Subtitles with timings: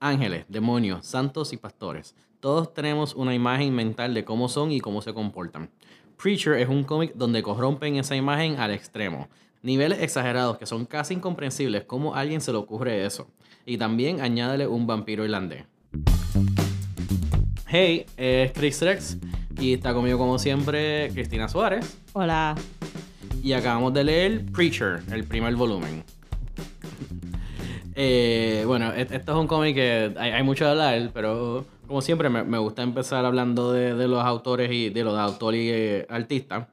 [0.00, 2.14] Ángeles, demonios, santos y pastores.
[2.40, 5.70] Todos tenemos una imagen mental de cómo son y cómo se comportan.
[6.22, 9.28] Preacher es un cómic donde corrompen esa imagen al extremo.
[9.62, 13.26] Niveles exagerados que son casi incomprensibles cómo a alguien se le ocurre eso.
[13.64, 15.64] Y también añádele un vampiro irlandés.
[17.66, 19.16] Hey, es Chris Rex
[19.58, 21.98] y está conmigo como siempre Cristina Suárez.
[22.12, 22.54] Hola.
[23.42, 26.04] Y acabamos de leer Preacher, el primer volumen.
[27.98, 32.28] Eh, bueno, e- esto es un cómic que hay, mucho de hablar, pero como siempre
[32.28, 36.68] me, gusta empezar hablando de, los autores y de los autores y eh, artistas.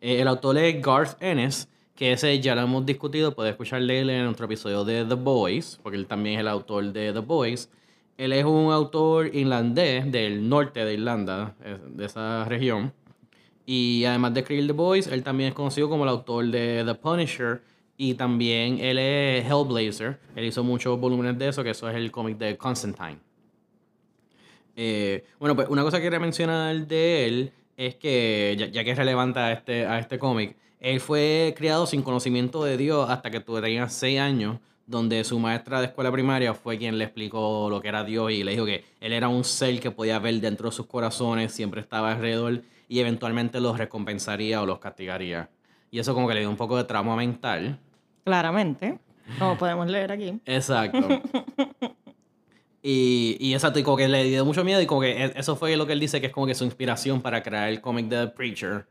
[0.00, 4.24] Eh, el autor es Garth Ennis, que ese ya lo hemos discutido, puedes escucharle en
[4.24, 7.68] nuestro episodio de The Boys, porque él también es el autor de The Boys.
[8.16, 11.56] Él es un autor irlandés del norte de Irlanda,
[11.88, 12.92] de esa región.
[13.66, 16.94] Y además de escribir The Boys, él también es conocido como el autor de The
[16.94, 17.62] Punisher.
[18.04, 20.18] Y también él es Hellblazer.
[20.34, 23.20] Él hizo muchos volúmenes de eso, que eso es el cómic de Constantine.
[24.74, 28.98] Eh, bueno, pues una cosa que quería mencionar de él es que, ya, que es
[28.98, 33.38] relevante a este, a este cómic, él fue criado sin conocimiento de Dios hasta que
[33.38, 37.80] tú tenías 6 años, donde su maestra de escuela primaria fue quien le explicó lo
[37.80, 40.70] que era Dios y le dijo que él era un ser que podía ver dentro
[40.70, 45.50] de sus corazones, siempre estaba alrededor y eventualmente los recompensaría o los castigaría.
[45.92, 47.78] Y eso como que le dio un poco de trauma mental.
[48.24, 48.98] Claramente.
[49.38, 50.40] Como podemos leer aquí.
[50.46, 50.98] Exacto.
[52.84, 55.54] Y, y exacto, y como que le dio mucho miedo y como que e- eso
[55.54, 58.08] fue lo que él dice que es como que su inspiración para crear el cómic
[58.08, 58.86] de The Preacher.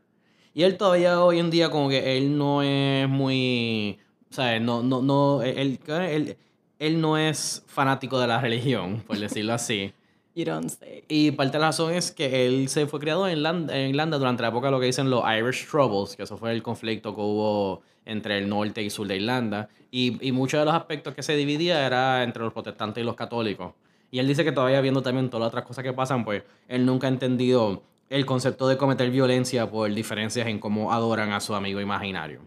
[0.54, 3.98] Y él todavía hoy en día como que él no es muy,
[4.30, 6.36] o sea, no, no, no, él, él,
[6.78, 9.92] él no es fanático de la religión, por decirlo así.
[10.34, 11.04] You don't say.
[11.08, 14.16] Y parte de la razón es que él se fue criado en Irlanda, en Irlanda
[14.16, 17.14] durante la época de lo que dicen los Irish Troubles, que eso fue el conflicto
[17.14, 19.68] que hubo entre el norte y sur de Irlanda.
[19.90, 23.14] Y, y muchos de los aspectos que se dividía era entre los protestantes y los
[23.14, 23.74] católicos.
[24.10, 26.84] Y él dice que todavía viendo también todas las otras cosas que pasan, pues él
[26.84, 31.54] nunca ha entendido el concepto de cometer violencia por diferencias en cómo adoran a su
[31.54, 32.40] amigo imaginario.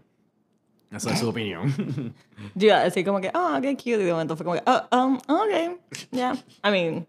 [0.92, 1.74] Esa es su opinión.
[2.54, 3.90] Yo iba a decir como que, ah, qué cute.
[3.90, 5.80] Y de momento fue como que, ah, um, ok.
[6.12, 6.34] Yeah.
[6.64, 7.06] I mean,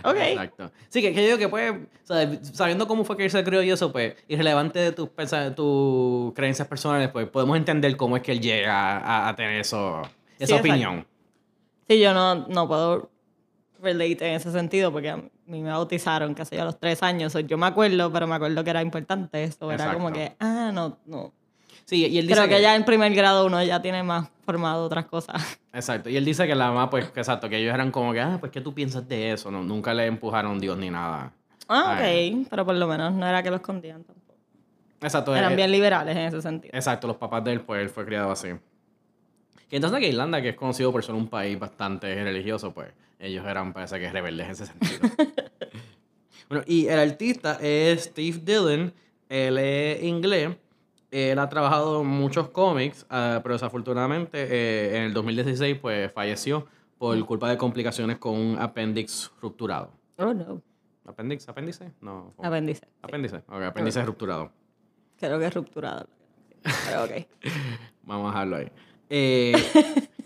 [0.04, 0.16] ok.
[0.16, 0.72] Exacto.
[0.88, 3.44] Sí, que, que yo digo que pues, o sea, sabiendo cómo fue que él se
[3.44, 8.32] creó y eso, pues, irrelevante de tus, creencias personales, pues, podemos entender cómo es que
[8.32, 10.68] él llega a, a tener eso, esa Sí, exacto.
[10.68, 11.06] opinión.
[11.88, 13.10] Sí, yo no, no puedo
[13.84, 17.02] relate en ese sentido porque a mí me bautizaron, qué sé yo, a los tres
[17.02, 17.36] años.
[17.46, 19.70] Yo me acuerdo, pero me acuerdo que era importante eso.
[19.70, 21.32] Era como que, ah, no, no.
[21.84, 24.84] Sí, y él dice Creo que ya en primer grado uno ya tiene más formado
[24.84, 25.58] otras cosas.
[25.72, 26.08] Exacto.
[26.08, 28.36] Y él dice que la mamá, pues, que exacto, que ellos eran como que, ah,
[28.38, 29.50] pues, ¿qué tú piensas de eso?
[29.50, 31.32] No, nunca le empujaron Dios ni nada.
[31.68, 32.46] Ah, ok.
[32.48, 34.34] Pero por lo menos no era que lo escondían tampoco.
[35.00, 35.34] Exacto.
[35.34, 36.72] Eran eh, bien liberales en ese sentido.
[36.74, 38.48] Exacto, los papás de él, pues, él fue criado así.
[39.70, 43.44] Y entonces que Irlanda, que es conocido por ser un país bastante religioso, pues, ellos
[43.46, 45.00] eran, parece que, rebeldes en ese sentido.
[46.48, 48.92] bueno, y el artista es Steve Dillon,
[49.28, 50.50] él es inglés,
[51.14, 56.66] él ha trabajado en muchos cómics, ah, pero desafortunadamente eh, en el 2016, pues, falleció
[56.98, 59.92] por culpa de complicaciones con un apéndice rupturado.
[60.18, 60.60] Oh, no.
[61.06, 61.48] ¿Apéndice?
[61.48, 61.92] ¿Apéndice?
[62.00, 62.34] No.
[62.42, 62.88] Apéndice.
[63.00, 63.36] Apéndice.
[63.46, 64.50] Ok, apéndice rupturado.
[65.18, 66.08] Creo que es rupturado.
[66.62, 67.10] Pero ok.
[68.02, 68.72] Vamos a dejarlo ahí.
[69.10, 69.52] Eh,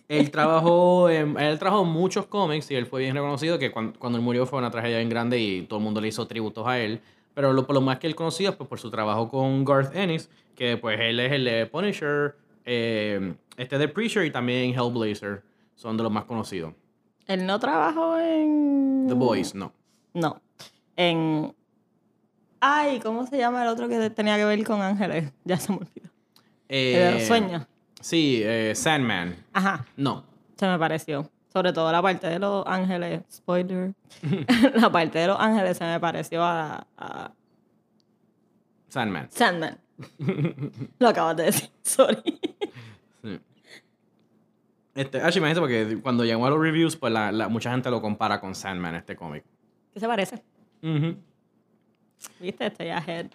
[0.08, 4.18] él trabajó en, él trabajó muchos cómics y él fue bien reconocido que cuando, cuando
[4.18, 6.78] él murió fue una tragedia bien grande y todo el mundo le hizo tributos a
[6.78, 7.02] él.
[7.38, 10.28] Pero lo, por lo más que él conocía pues por su trabajo con Garth Ennis,
[10.56, 12.34] que pues él es el de Punisher,
[12.64, 15.44] eh, este de Preacher y también Hellblazer.
[15.76, 16.74] Son de los más conocidos.
[17.28, 19.04] Él no trabajó en.
[19.06, 19.72] The Boys, no.
[20.14, 20.40] No.
[20.96, 21.54] En.
[22.58, 25.32] Ay, ¿cómo se llama el otro que tenía que ver con ángeles?
[25.44, 26.10] Ya se me olvidó.
[26.66, 27.66] El de los Eh, sueños.
[28.00, 29.36] Sí, eh, Sandman.
[29.52, 29.86] Ajá.
[29.96, 30.24] No.
[30.56, 31.30] Se me pareció.
[31.58, 33.22] Sobre todo la parte de los ángeles.
[33.32, 33.92] Spoiler.
[34.76, 37.32] la parte de los ángeles se me pareció a, a
[38.88, 39.28] Sandman.
[39.28, 39.76] Sandman.
[41.00, 41.68] Lo acabas de decir.
[41.82, 42.22] Sorry.
[43.24, 43.40] Sí.
[44.94, 48.00] Este, ah, imagínate porque cuando llegó a los reviews, pues la, la- mucha gente lo
[48.00, 49.42] compara con Sandman, este cómic.
[49.92, 50.40] ¿Qué se parece?
[50.80, 51.16] Ujú.
[52.38, 52.66] ¿Viste?
[52.66, 53.26] Estoy ahead.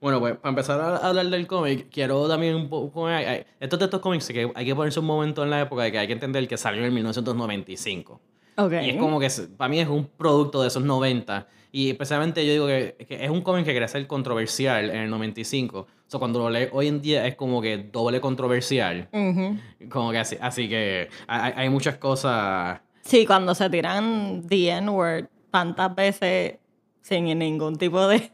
[0.00, 3.06] Bueno, pues para empezar a hablar del cómic, quiero también un poco...
[3.06, 5.82] ay, ay, Estos de estos cómics que hay que ponerse un momento en la época
[5.82, 8.20] de que hay que entender que salió en 1995.
[8.56, 8.72] Ok.
[8.82, 11.46] Y es como que, para mí es un producto de esos 90.
[11.72, 15.10] Y especialmente yo digo que, que es un cómic que quería ser controversial en el
[15.10, 15.78] 95.
[15.80, 19.08] O sea, cuando lo lees hoy en día es como que doble controversial.
[19.12, 19.58] Ujú.
[19.90, 22.80] Como que así, así que hay, hay muchas cosas...
[23.02, 26.54] Sí, cuando se tiran the N-word tantas veces
[27.02, 28.30] sin ningún tipo de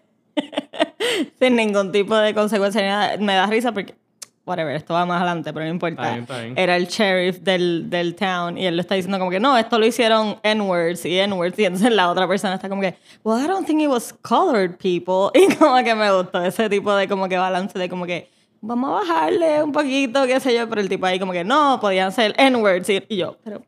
[1.38, 3.94] sin ningún tipo de consecuencia me da risa porque
[4.46, 6.02] whatever, esto va más adelante, pero no importa.
[6.02, 6.54] Está bien, está bien.
[6.56, 9.78] Era el sheriff del, del town y él lo está diciendo como que no, esto
[9.78, 11.58] lo hicieron N-words y N-words.
[11.58, 14.76] Y entonces la otra persona está como que, well, I don't think it was colored
[14.78, 15.30] people.
[15.46, 18.30] Y como que me gustó ese tipo de como que balance de como que
[18.60, 21.78] vamos a bajarle un poquito, qué sé yo, pero el tipo ahí como que no,
[21.80, 22.88] podían ser N-words.
[23.08, 23.62] Y yo, pero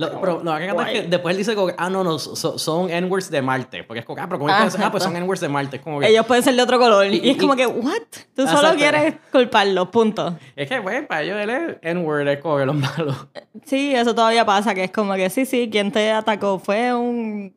[0.00, 2.58] Lo, pero lo que encanta es que después él dice como ah, no, no, so-
[2.58, 3.84] son N-words de Marte.
[3.84, 5.76] Porque es como, ah, pero ¿cómo ah, pues son N-words de Marte?
[5.76, 7.06] Es como que, ellos pueden ser de otro color.
[7.06, 8.00] Y, Y- es como que, what?
[8.34, 10.38] Tú solo quieres culparlo, punto.
[10.56, 13.26] es que, güey, para ellos él es N-word, es como que los malos.
[13.66, 17.54] Sí, eso todavía pasa, que es como que sí, sí, quien te atacó fue un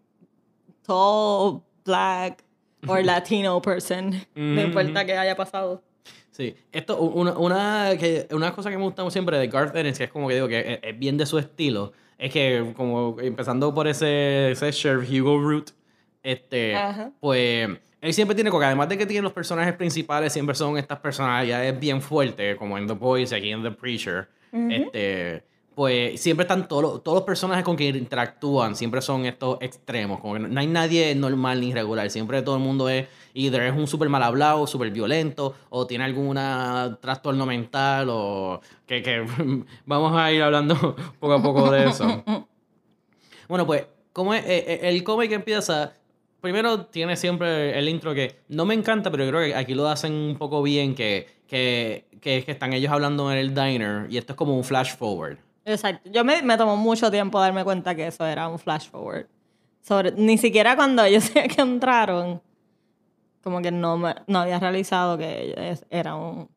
[0.85, 2.43] tall, black
[2.87, 4.13] or Latino person.
[4.35, 5.81] No importa que haya pasado.
[6.31, 10.05] Sí, esto, una, una, que, una cosa que me gusta siempre de Garth Ennis, que
[10.05, 11.93] es como que digo que es, es bien de su estilo,
[12.23, 15.71] es que como empezando por ese, ese sheriff Hugo Root,
[16.23, 17.11] este, Ajá.
[17.19, 17.67] pues
[17.99, 21.77] él siempre tiene, porque además de que tiene los personajes principales, siempre son estas personalidades
[21.77, 25.43] bien fuertes, como en The Boys y aquí en The Preacher, este,
[25.75, 30.21] pues siempre están todos los, todos los personajes con quien interactúan, siempre son estos extremos,
[30.21, 33.63] como que no, no hay nadie normal ni regular, siempre todo el mundo es, either
[33.63, 39.25] es un súper mal hablado, súper violento, o tiene alguna trastorno mental, o que, que
[39.85, 42.23] vamos a ir hablando poco a poco de eso.
[43.49, 45.93] Bueno, pues, como es, Eh, eh, el cómic empieza,
[46.39, 50.13] primero tiene siempre el intro que no me encanta, pero creo que aquí lo hacen
[50.13, 54.17] un poco bien, que, que, que es que están ellos hablando en el diner y
[54.17, 55.37] esto es como un flash forward.
[55.65, 56.09] Exacto.
[56.09, 59.27] Yo me, me tomó mucho tiempo darme cuenta que eso era un flash forward.
[59.81, 62.41] Sobre, ni siquiera cuando ellos se encontraron,
[63.43, 66.49] como que no, me, no había realizado que es- era un...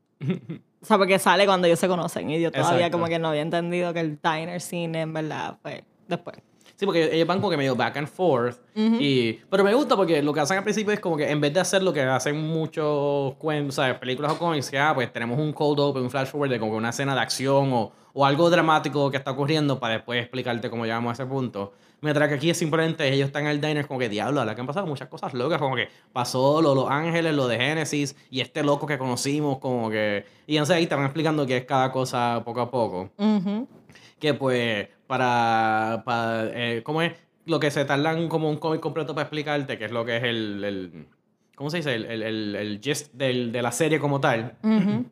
[0.83, 2.99] O sea, porque sale cuando ellos se conocen y yo todavía Exacto.
[2.99, 6.37] como que no había entendido que el diner scene en verdad fue después.
[6.77, 8.59] Sí, porque ellos van como que medio back and forth.
[8.75, 11.53] y, pero me gusta porque lo que hacen al principio es como que en vez
[11.55, 13.99] de hacer lo que hacen muchos cuentos, ¿sabes?
[13.99, 16.73] películas o cómics, que ah, pues tenemos un cold open, un flash forward de como
[16.73, 20.69] que una escena de acción o, o algo dramático que está ocurriendo para después explicarte
[20.71, 21.73] cómo llegamos a ese punto.
[22.03, 24.55] Mientras que aquí es simplemente ellos están en el diner como que diablo, a la
[24.55, 27.57] que han pasado muchas cosas locas, como que pasó lo de Los Ángeles, lo de
[27.57, 30.25] Génesis y este loco que conocimos, como que...
[30.47, 33.67] Y entonces ahí te van explicando qué es cada cosa poco a poco Ujú.
[34.19, 37.13] que pues para, para eh, ¿cómo es?
[37.47, 40.23] Lo que se tardan como un cómic completo para explicarte, que es lo que es
[40.25, 41.07] el, el
[41.55, 41.95] ¿cómo se dice?
[41.95, 45.07] El, el, el, el gist del- de la serie como tal, Ujú.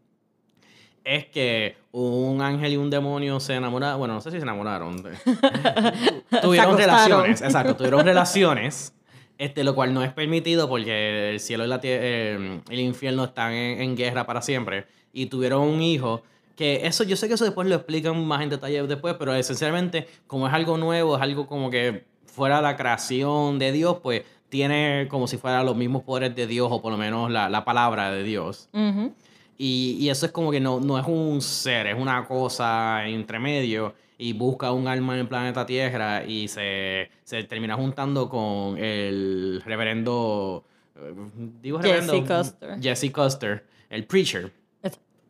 [1.04, 5.02] Es que un ángel y un demonio se enamoraron, bueno, no sé si se enamoraron,
[6.42, 8.94] tuvieron relaciones, exacto, tuvieron relaciones,
[9.38, 13.24] este, lo cual no es permitido porque el cielo y la tie- eh, el infierno
[13.24, 16.22] están en, en guerra para siempre, y tuvieron un hijo,
[16.56, 20.06] que eso, yo sé que eso después lo explican más en detalle después, pero esencialmente,
[20.26, 25.06] como es algo nuevo, es algo como que fuera la creación de Dios, pues tiene
[25.10, 28.10] como si fuera los mismos poderes de Dios, o por lo menos la, la palabra
[28.12, 28.68] de Dios.
[28.72, 29.12] Ujú.
[29.56, 33.38] Y, y eso es como que no, no es un ser, es una cosa entre
[33.38, 38.76] medio y busca un alma en el planeta Tierra y se, se termina juntando con
[38.78, 40.64] el reverendo...
[40.96, 41.14] eh,
[41.62, 42.36] Digo Jesse reverendo.
[42.38, 42.80] Custer.
[42.80, 44.52] Jesse Custer, el preacher,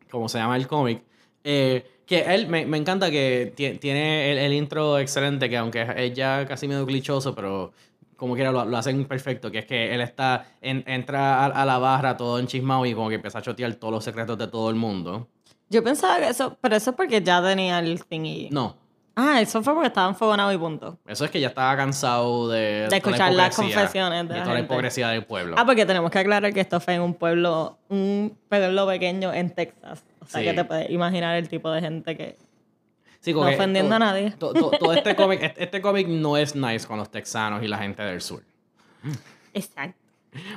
[0.09, 1.01] como se llama el cómic.
[1.43, 5.85] Eh, que él me, me encanta que tie- tiene el, el intro excelente, que aunque
[5.97, 7.73] es ya casi medio glitchoso, pero
[8.15, 11.65] como quiera lo, lo hacen perfecto, que es que él está en- entra a, a
[11.65, 14.69] la barra todo enchismado y como que empieza a chotear todos los secretos de todo
[14.69, 15.27] el mundo.
[15.69, 18.49] Yo pensaba que eso, pero eso es porque ya tenía el thingy.
[18.51, 18.77] No,
[19.17, 20.99] Ah, eso fue porque estaba enfogonado y punto.
[21.07, 24.59] eso es que ya estaba cansado de, la escuchar las confesiones de la toda la
[24.59, 25.55] hipocresía del pueblo.
[25.57, 29.51] Ah, porque tenemos que aclarar que esto fue en un pueblo, un pueblo pequeño en
[29.51, 30.03] Texas.
[30.19, 30.47] O sea, Sí.
[30.47, 32.35] que te puedes imaginar el tipo de gente que...
[33.25, 34.31] Sí, no ofendiendo todo- a nadie.
[34.31, 37.67] to- to- Todo, este cómic, este, este cómic no es nice con los texanos y
[37.67, 38.43] la gente del sur.
[39.53, 39.99] Exacto.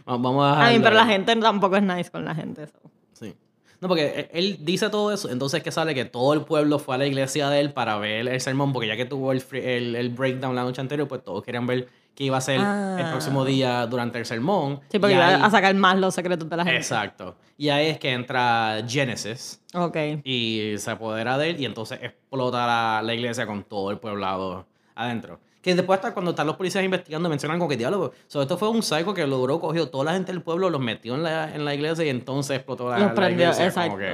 [0.09, 2.67] Va- Vamos a A mí, pero la gente tampoco es nice con la gente.
[2.67, 2.73] so.
[3.13, 3.35] Sí.
[3.81, 6.97] No, porque él- él dice todo eso, entonces que sale que todo el pueblo fue
[6.97, 9.95] a la iglesia de él para ver el sermón, porque ya que tuvo el, el,
[9.95, 13.09] el breakdown la noche anterior, pues todos querían ver qué iba a ser el Ah.
[13.13, 14.81] próximo día durante el sermón.
[14.89, 16.79] Sí, porque iba ahí- a sacar más los secretos de la gente.
[16.81, 17.37] Exacto.
[17.57, 19.97] Y ahí es que entra Genesis Ok.
[20.25, 24.67] y se apodera de él y entonces explota la, la iglesia con todo el pueblado
[24.97, 25.39] adentro.
[25.63, 28.11] Que después hasta cuando están los policías investigando mencionan como que diálogo.
[28.27, 31.15] Sobre esto fue un psycho que logró, cogió toda la gente del pueblo, los metió
[31.15, 33.71] en la, en la iglesia y entonces explotó la, Los la prendió, iglesia.
[33.73, 33.99] como exacto.
[33.99, 34.11] que,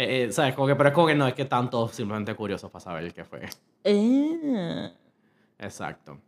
[0.00, 0.54] eh, eh, ¿Sabes?
[0.54, 3.12] Como que, pero es como que no, es que están todos simplemente curiosos para saber
[3.12, 3.48] qué fue.
[3.82, 4.90] Eh.
[5.58, 6.18] Exacto.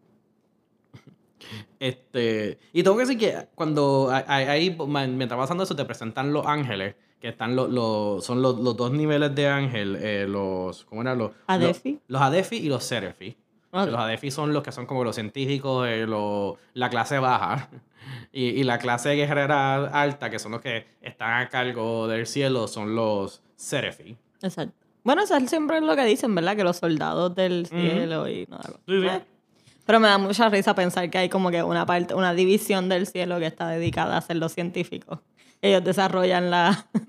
[1.81, 6.33] Este, y tengo que decir que cuando ahí, ma- mientras va pasando eso, te presentan
[6.33, 10.85] los ángeles, que están los, los- son los, los dos niveles de ángel, eh, los,
[10.85, 11.19] ¿cómo eran?
[11.19, 11.93] Los, Adefi.
[11.93, 13.37] Los, los Adefi y los Serefi.
[13.73, 17.69] Los Adefi son los que son como los científicos, eh, lo- la clase baja.
[18.33, 22.69] Y, y la clase guerrera alta, que son los que están a cargo del cielo,
[22.69, 24.15] son los Serefi.
[24.43, 24.75] Exacto.
[25.05, 26.55] Bueno, eso es siempre lo que dicen, ¿verdad?
[26.55, 28.79] Que los soldados del cielo y no algo.
[28.87, 29.07] Sí, sí.
[29.07, 29.23] Eh.
[29.87, 33.07] Pero me da mucha risa pensar que hay como que una parte, una división del
[33.07, 35.19] cielo que está dedicada a ser los científicos.
[35.61, 37.05] Ellos desarrollan la, Ujú,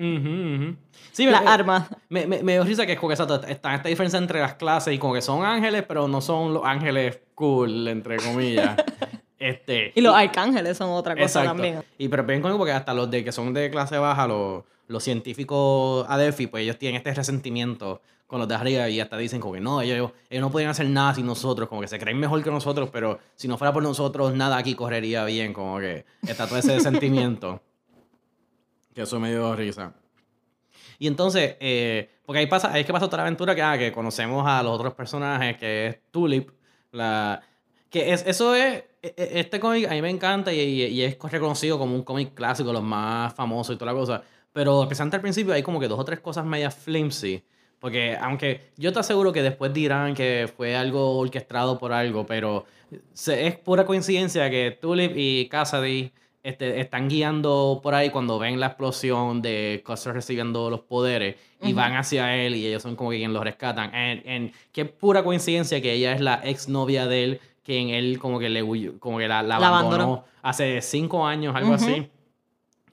[0.66, 0.76] ujú.
[1.12, 1.88] Sí, las me- armas.
[2.10, 4.94] Me, me, me dio risa que es como que está esta diferencia entre las clases
[4.94, 8.78] y como que son ángeles, pero no son los ángeles cool, entre comillas.
[9.40, 11.50] este, Y los arcángeles son otra cosa Exacto.
[11.50, 11.84] también.
[11.98, 15.04] Y pero ven conmigo porque hasta los de que son de clase baja, los, los
[15.04, 19.54] científicos Adelphi, pues ellos tienen este resentimiento con los de arriba y hasta dicen como
[19.54, 22.44] que no, ellos, ellos no podían hacer nada sin nosotros, como que se creen mejor
[22.44, 26.48] que nosotros, pero si no fuera por nosotros, nada aquí correría bien, como que está
[26.48, 27.62] todo ese sentimiento.
[28.94, 29.94] Que eso me dio risa.
[30.98, 33.92] Y entonces, eh, porque ahí pasa, ahí es que pasa otra aventura que, ah, que
[33.92, 36.50] conocemos a los otros personajes, que es Tulip,
[36.92, 37.42] la...
[37.90, 41.02] Que es, eso es, e- e- este cómic a mí me encanta y, y- y
[41.04, 44.24] es reconocido como un cómic clásico, los más famosos y toda la cosa.
[44.52, 47.44] Pero especialmente al principio hay como que dos o tres cosas medias flimsy.
[47.86, 52.66] Porque aunque yo te aseguro que después dirán que fue algo orquestado por algo, pero
[53.14, 56.12] se- es pura coincidencia que Tulip y Cassidy
[56.42, 61.74] este, están guiando por ahí cuando ven la explosión de Custer recibiendo los poderes y
[61.74, 63.92] van hacia él y ellos son como que quien los rescatan.
[63.94, 68.40] En, qué pura coincidencia que ella es la ex novia de él, quien él como
[68.40, 68.62] que le
[68.98, 70.26] como que la, la La abandonó, abandonó.
[70.42, 72.10] hace cinco años, algo así.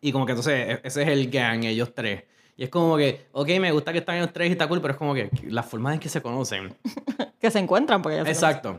[0.02, 2.25] Y como que entonces e- ese es el gang, ellos tres.
[2.56, 4.92] Y es como que, ok, me gusta que están ellos tres y está cool, pero
[4.92, 6.75] es como que la forma en que se conocen.
[7.40, 8.78] Que se encuentran porque ya se Exacto.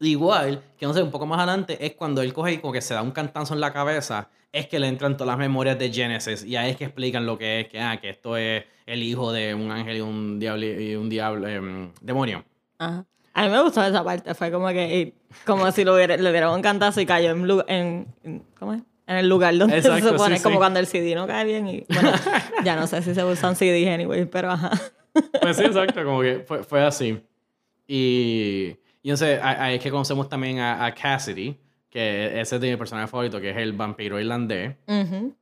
[0.00, 2.80] Igual, que no sé, un poco más adelante, es cuando él coge y como que
[2.80, 5.92] se da un cantazo en la cabeza, es que le entran todas las memorias de
[5.92, 9.02] Genesis y ahí es que explican lo que es, que, ah, que esto es el
[9.02, 12.44] hijo de un ángel y un diablo, y un diablo em, demonio.
[12.78, 13.04] Ajá.
[13.32, 14.32] A mí me gustó esa parte.
[14.34, 17.50] Fue como que, eh, como si lo hubiera, le dieran un cantazo y cayó en,
[17.66, 18.82] en, en- ¿cómo es?
[19.06, 20.36] En el lugar donde Exacto, se supone.
[20.38, 20.58] sí, como sí.
[20.58, 21.66] cuando el CD no cae bien.
[21.68, 22.12] Y, bueno,
[22.64, 24.70] ya no sé si se usan CDs anyway, pero ajá.
[25.40, 27.20] Pues sí, exacto, como que fue, fue así.
[27.86, 31.56] Y, y sé, ahí es que conocemos también a, a Cassidy,
[31.90, 34.74] que ese es de mi personaje favorito, que es el vampiro irlandés.
[34.86, 35.34] Ujú.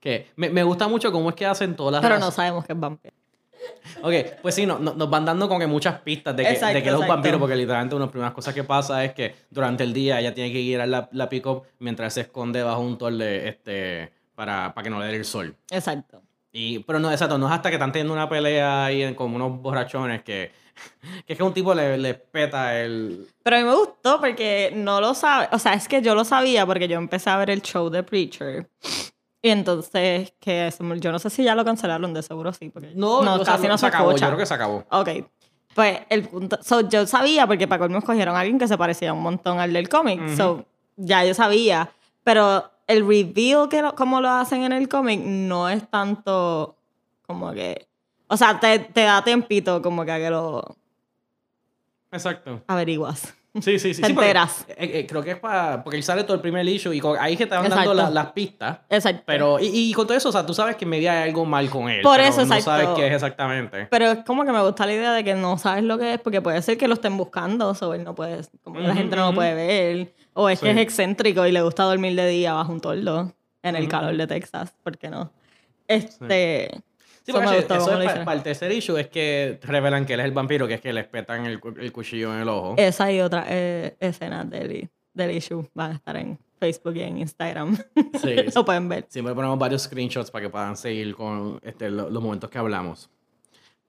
[0.00, 2.72] Que me, me gusta mucho cómo es que hacen todas las Pero no sabemos que
[2.72, 3.14] es vampiro.
[4.02, 6.74] Ok, pues sí, no- no- nos van dando como que muchas pistas de que, Exacto,
[6.74, 9.04] de que él es un vampiro, porque literalmente una de las primeras cosas que pasa
[9.04, 12.62] es que durante el día ella tiene que guiar la, la pick-up mientras se esconde
[12.62, 15.54] bajo un tolde este, para, para que no le dé el sol.
[15.70, 16.22] Exacto.
[16.52, 19.60] Y, pero no, exacto, no es hasta que están teniendo una pelea ahí como unos
[19.60, 20.50] borrachones que,
[21.26, 23.26] que es que un tipo le, le peta el...
[23.42, 25.48] Pero a mí me gustó porque no lo sabe.
[25.52, 28.02] O sea, es que yo lo sabía porque yo empecé a ver el show de
[28.02, 28.68] Preacher.
[29.40, 32.70] Y entonces, que se yo no sé si ya lo cancelaron, de seguro sí.
[32.70, 34.26] Porque No, o sea, casi no se, acabó, escucha.
[34.26, 34.84] yo creo que se acabó.
[34.90, 35.08] Ok.
[35.74, 36.58] Pues el punto.
[36.62, 39.72] So, yo sabía, porque para colmo escogieron a alguien que se parecía un montón al
[39.72, 40.20] del cómic.
[40.20, 40.36] Ujú.
[40.36, 40.64] So,
[40.96, 41.90] ya yo sabía.
[42.24, 46.76] Pero el reveal, que lo- como lo hacen en el cómic, no es tanto
[47.26, 47.86] como que.
[48.26, 50.76] O sea, te, te da tiempito como que a que lo
[52.10, 52.62] Exacto.
[52.66, 53.34] averiguas.
[53.60, 54.02] Sí, sí, sí.
[54.02, 54.64] Te porque, enteras.
[54.68, 55.82] eh, eh, creo que es para...
[55.82, 57.92] Porque él sale todo el primer issue y co- ahí es que te van dando
[57.94, 58.80] la- las pistas.
[58.88, 59.22] Exacto.
[59.26, 61.68] Pero, y, y con todo eso, o sea, tú sabes que media hay algo mal
[61.70, 62.02] con él.
[62.02, 62.64] Por pero eso, no exacto.
[62.64, 63.86] sabes qué es exactamente.
[63.90, 66.20] Pero es como que me gusta la idea de que no sabes lo que es,
[66.20, 68.98] porque puede ser que lo estén buscando, o él no puede, como que la Ujú,
[68.98, 70.78] gente no lo puede ver, o es que Sí.
[70.78, 73.90] es excéntrico y le gusta dormir de día bajo un toldo en el Ujú.
[73.90, 75.32] calor de Texas, ¿por qué no?
[75.88, 76.80] Este, Sí,
[77.30, 78.24] eso porque me eso, gustó eso es lo pa- hicieron.
[78.24, 80.92] para el tercer issue es que revelan que él es el vampiro, que es que
[80.92, 82.74] les petan el, el cuchillo en el ojo.
[82.76, 87.18] Esa y otra eh, escenas del, del issue van a estar en Facebook y en
[87.18, 87.76] Instagram.
[87.76, 87.82] Sí,
[88.20, 88.36] sí.
[88.54, 89.06] lo pueden ver.
[89.08, 93.10] Siempre ponemos varios screenshots para que puedan seguir con este, lo- los momentos que hablamos.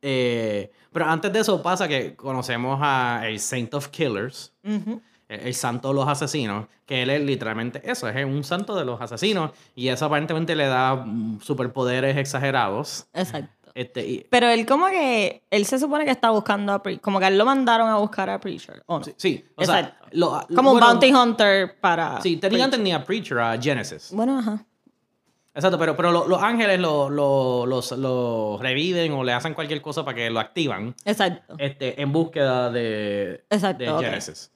[0.01, 5.01] Eh, pero antes de eso pasa que conocemos a el Saint of Killers, Ujú.
[5.29, 8.83] El, el santo de los asesinos, que él es literalmente eso, es un santo de
[8.83, 13.07] los asesinos y eso aparentemente le da mm, superpoderes exagerados.
[13.13, 13.53] Exacto.
[13.75, 17.19] Este, y- Pero él como que, él se supone que está buscando a Preacher, como
[17.19, 19.05] que él lo mandaron a buscar a Preacher, ¿o no?
[19.05, 20.07] sí, sí, o sea, Exacto.
[20.11, 22.19] lo- Como un bounty hunter para...
[22.21, 24.09] Sí, tenían tenía a Preacher, a Genesis.
[24.11, 24.65] Bueno, ajá.
[25.53, 29.81] Exacto, pero, pero lo- los ángeles lo, lo- los, lo reviven o le hacen cualquier
[29.81, 31.55] cosa para que lo activan Exacto.
[31.57, 34.05] este, en búsqueda de, Exacto, de.
[34.05, 34.51] Genesis.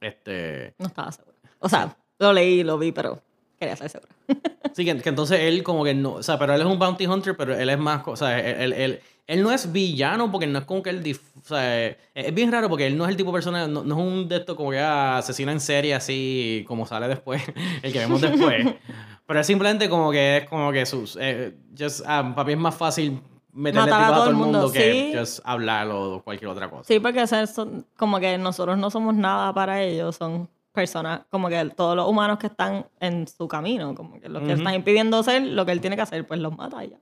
[0.00, 1.36] Este, No estaba segura.
[1.58, 3.20] O sea, lo leí y lo vi, pero
[3.58, 4.12] quería estar segura.
[4.74, 7.06] sí, que, que entonces él como que no, o sea, pero él es un bounty
[7.06, 10.48] hunter, pero él es más, o sea, él, él, él- él no es villano porque
[10.48, 13.04] no es como que él, dif- o sea, es, es bien raro porque él no
[13.04, 15.52] es el tipo de persona, no, no es un de estos como que ah, asesino
[15.52, 17.40] en serie así como sale después,
[17.82, 18.66] el que vemos después.
[19.26, 22.58] pero es simplemente como que es como que sus, eh, just, ah, para mí es
[22.58, 23.20] más fácil
[23.52, 25.18] meterle Matar a todo el mundo, mundo, que sí.
[25.18, 26.84] just hablar o cualquier otra cosa.
[26.84, 31.48] Sí, porque ser- son- como que nosotros no somos nada para ellos, son personas, como
[31.48, 35.18] que todos los humanos que están en su camino, como que los que están impidiendo
[35.18, 36.96] hacer lo que él tiene que hacer, pues los mata ya.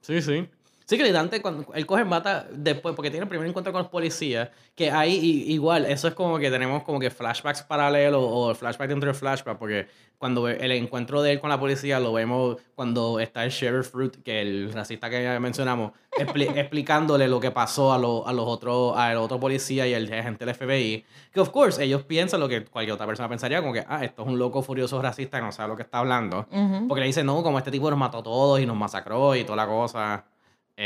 [0.00, 0.48] Sí, sí.
[0.90, 3.90] Sí, que Dante, cuando él coge mata después, porque tiene el primer encuentro con los
[3.92, 8.88] policías, que ahí igual, eso es como que tenemos como que flashbacks paralelos o flashback
[8.88, 9.86] dentro de flashback, porque
[10.18, 14.16] cuando el encuentro de él con la policía lo vemos cuando está el Sheriff Fruit,
[14.24, 18.46] que el racista que ya mencionamos, expli- explicándole lo que pasó a, lo- a los
[18.48, 22.48] otros, al otro policía y el agente del FBI, que of course ellos piensan lo
[22.48, 25.44] que cualquier otra persona pensaría, como que, ah, esto es un loco furioso racista que
[25.44, 26.48] no sabe lo que está hablando.
[26.50, 26.88] Ujú.
[26.88, 29.44] Porque le dicen, no, como este tipo nos mató a todos y nos masacró y
[29.44, 30.24] toda la cosa.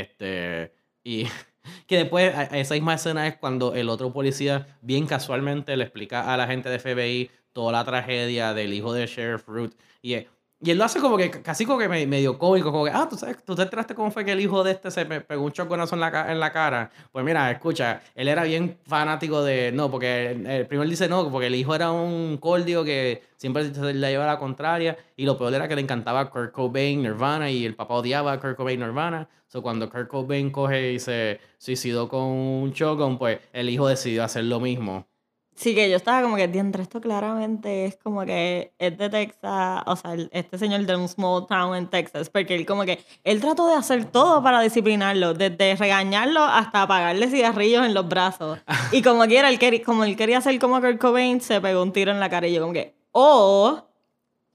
[0.01, 0.73] Este.
[1.03, 1.25] Y
[1.87, 6.33] que después, a- esa misma escena es cuando el otro policía, bien casualmente, le explica
[6.33, 9.75] a la gente de FBI toda la tragedia del hijo de Sheriff Root.
[10.03, 10.29] Y, eh,
[10.65, 13.07] y él lo hace como que casi como que me- medio cómico, como que, ah,
[13.09, 15.53] ¿tú, sabes, tú te enteraste cómo fue que el hijo de este se pegó un
[15.53, 16.91] choconazo en la, en la cara.
[17.13, 21.31] Pues mira, escucha, él era bien fanático de, no, porque el, el primero dice no,
[21.31, 24.97] porque el hijo era un cordio que siempre se le llevaba la contraria.
[25.17, 28.41] Y lo peor era que le encantaba Kurt Cobain, Nirvana, y el papá odiaba a
[28.41, 29.29] Kurt Cobain, Nirvana.
[29.49, 34.25] So cuando Kurt Cobain coge y se suicidó con un shotgun, pues el hijo decidió
[34.25, 35.07] hacer lo mismo.
[35.57, 39.83] Sí, que yo estaba como que, diantre, esto claramente es como que es de Texas,
[39.87, 43.41] o sea, este señor de un small town en Texas, porque él como que, él
[43.41, 48.59] trató de hacer todo para disciplinarlo, desde regañarlo hasta apagarle cigarrillos en los brazos.
[48.91, 51.93] Y como quiera, él quería, como él quería ser como Kurt Cobain, se pegó un
[51.93, 53.85] tiro en la cara y yo como que, o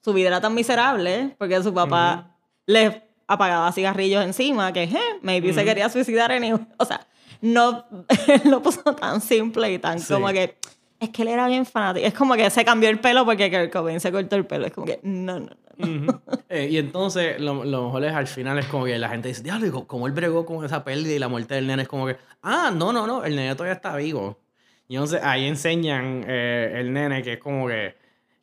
[0.03, 5.53] su vida era tan miserable, porque su papá le apagaba cigarrillos encima, que, eh, maybe
[5.53, 5.70] se Ujú.
[5.70, 6.60] quería suicidar anyway.
[6.77, 7.08] O sea,
[7.41, 7.86] no,
[8.27, 10.13] él lo puso tan simple y tan Sí.
[10.13, 10.58] como que,
[11.00, 12.06] es que él era bien fanático.
[12.06, 14.65] Es como que se cambió el pelo porque Kurt Cobain se cortó el pelo.
[14.65, 15.88] Es como que, no, no, no.
[15.88, 16.22] Ujú.
[16.50, 19.44] Eh, y entonces lo, lo mejor es al final es como que la gente dice,
[19.44, 22.18] diablo, como él bregó con esa pérdida y la muerte del nene es como que,
[22.41, 24.39] ah, no, no, no, el nene todavía está vivo.
[24.89, 27.96] Y entonces ahí enseñan eh, el nene que es como que,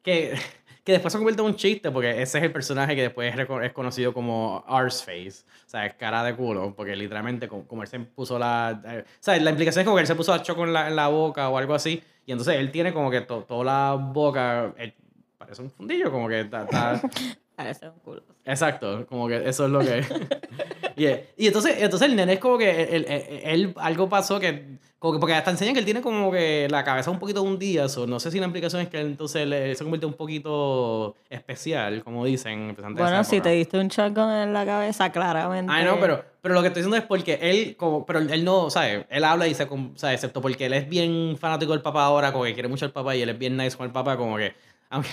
[0.03, 0.39] que,
[0.85, 3.73] que después se convierte en un chiste porque ese es el personaje que después es,
[3.73, 7.99] conocido como Arseface, o sea, es cara de culo, porque literalmente como, como él se
[7.99, 10.65] puso la, eh, o sea, la implicación es como que él se puso a choco
[10.65, 13.45] en la, en la boca o algo así, y entonces él tiene como que to-
[13.45, 14.95] toda la boca, eh,
[15.39, 17.01] parece un fundillo, como que está- está
[17.57, 18.23] Parece un culo.
[18.45, 20.05] Exacto, como que eso es lo que...
[20.97, 21.07] y,
[21.43, 25.15] y entonces, entonces el nene es como que él, él- él- algo pasó que, como
[25.15, 25.19] que...
[25.21, 28.21] Porque hasta enseñan que él tiene como que la cabeza un poquito hundida, so, no
[28.21, 32.27] sé si la implicación es que él, entonces le- se convierte un poquito especial, como
[32.27, 32.77] dicen.
[32.91, 35.73] Bueno, si te diste un shotgun en la cabeza, claramente.
[35.75, 38.69] Ay, no, pero, pero lo que estoy diciendo es porque él, como, pero él no,
[38.69, 39.07] ¿sabes?
[39.09, 40.15] Él habla y se, ¿sabes?
[40.17, 43.17] Excepto porque él es bien fanático del papá ahora, como que quiere mucho al papá
[43.17, 44.55] y él es bien nice con el papá, como que,
[44.91, 45.09] aunque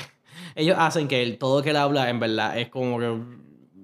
[0.56, 3.17] ellos hacen que el, todo que él habla, en verdad, es como que,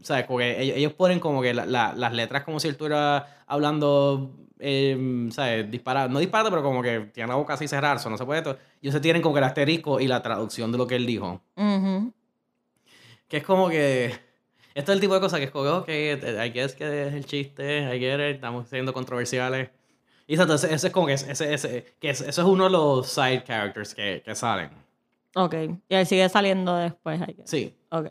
[0.04, 0.26] ¿sabes?
[0.26, 3.44] Como que ellos, ellos ponen como que la- la- las letras como si él estuviera
[3.48, 5.70] hablando, eh, ¿sabes?
[5.72, 8.42] Disparado, no disparado, pero como que tiene la boca así cerrada, eso no se puede.
[8.42, 10.96] to- Y ellos se tienen como que el asterisco y la traducción de lo que
[10.96, 11.42] él dijo.
[11.56, 12.14] Ujú.
[13.28, 14.14] Que es como que.
[14.76, 17.26] Esto es el tipo de cosas que es como, ok, I guess que es el
[17.26, 19.70] chiste, I get it, estamos siendo controversiales.
[20.28, 23.08] Y ese, ese es como que, ese, ese, que es- eso es uno de los
[23.10, 24.70] side characters que, que salen.
[25.36, 25.54] Ok.
[25.90, 27.20] Y él sigue saliendo después.
[27.22, 27.50] I guess.
[27.50, 27.74] Sí.
[27.90, 28.08] Ok.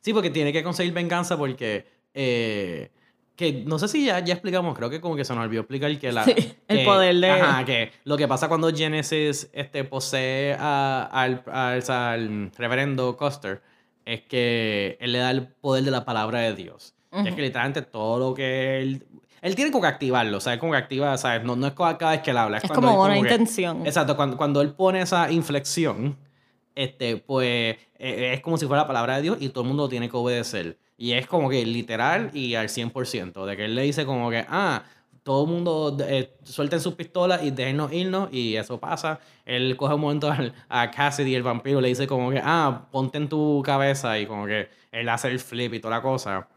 [0.00, 1.86] Sí, porque tiene que conseguir venganza porque.
[2.14, 2.90] eh,
[3.36, 5.96] que no sé si ya, ya explicamos, creo que como que se nos olvidó explicar
[5.98, 6.24] que la.
[6.24, 6.34] Sí,
[6.68, 11.42] el que- poder de- Ajá, que lo que pasa cuando Genesis este, posee a- al,
[11.50, 13.62] al, al reverendo Custer
[14.04, 16.94] es que él le da el poder de la palabra de Dios.
[17.10, 17.36] Que es Ujú.
[17.36, 19.06] que literalmente todo lo que él.
[19.40, 21.42] Él tiene como que activarlo, sea, como que activa, ¿sabes?
[21.42, 22.58] No, no es cada vez que él habla.
[22.58, 23.86] Es, Es como él una que- intención.
[23.86, 26.18] Exacto, cuando, cuando él pone esa inflexión,
[26.82, 29.88] este, pues eh, es como si fuera la palabra de Dios y todo el mundo
[29.88, 30.78] tiene que obedecer.
[30.96, 34.44] Y es como que literal y al 100%, de que él le dice como que,
[34.48, 34.84] ah,
[35.22, 39.20] todo el mundo eh, suelten sus pistolas y déjenos irnos y eso pasa.
[39.44, 40.32] Él coge un momento
[40.68, 44.46] a Cassidy, el vampiro, le dice como que, ah, ponte en tu cabeza y como
[44.46, 46.48] que él hace el flip y toda la cosa.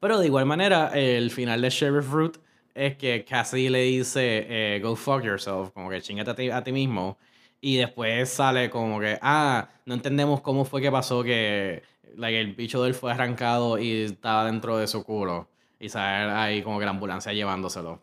[0.00, 2.38] Pero de igual manera, el final de Sheriff Root
[2.74, 6.72] es que Cassidy le dice, eh, go fuck yourself, como que chingate a a ti
[6.72, 7.18] mismo.
[7.66, 11.82] Y después sale como que, ah, no entendemos cómo fue que pasó que
[12.14, 15.48] like, el bicho de él fue arrancado y estaba dentro de su culo.
[15.80, 18.02] Y sale ahí como que la ambulancia llevándoselo.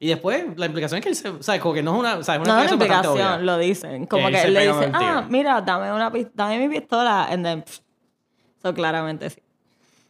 [0.00, 2.16] Y después, la implicación es que él se, o sea, como que no es una,
[2.16, 3.38] o sea, es una No, es una obvia.
[3.38, 4.06] lo dicen.
[4.06, 7.28] Como que él le dice, ah, mira, dame, una, dame mi pistola.
[7.30, 7.78] And then, pff.
[8.60, 9.40] so claramente sí.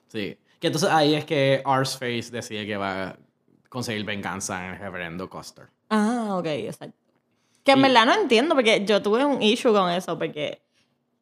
[0.09, 0.39] Sí.
[0.59, 3.17] Que entonces ahí es que Arsface decide que va a
[3.69, 5.67] conseguir venganza en el reverendo Custer.
[5.91, 7.06] Ah, ok, exacto.
[7.67, 10.63] Que en Y- verdad no entiendo, porque yo tuve un issue con eso, porque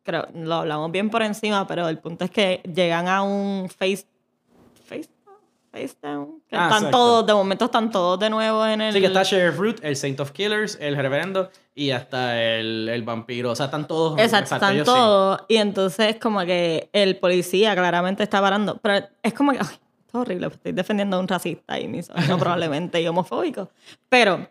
[0.05, 4.07] creo, lo hablamos bien por encima, pero el punto es que llegan a un face,
[4.87, 5.09] face
[5.73, 6.41] Face Down.
[6.49, 6.97] Que Ah, están exacto.
[6.97, 8.93] todos, de momento están todos de nuevo en el.
[8.93, 13.03] Sí, que está Sheriff Root, el Saint of Killers, el Reverendo y hasta el, el
[13.03, 13.51] vampiro.
[13.51, 14.17] O sea, están todos.
[14.21, 14.95] Exacto, están ellos sí.
[14.95, 15.41] todos.
[15.49, 18.77] Y entonces, como que el policía claramente está parando.
[18.81, 19.59] Pero es como que.
[19.59, 19.67] Ay,
[20.07, 20.47] es horrible.
[20.47, 23.69] Estoy defendiendo a un racista y misógino, probablemente, y homofóbico.
[24.09, 24.47] Pero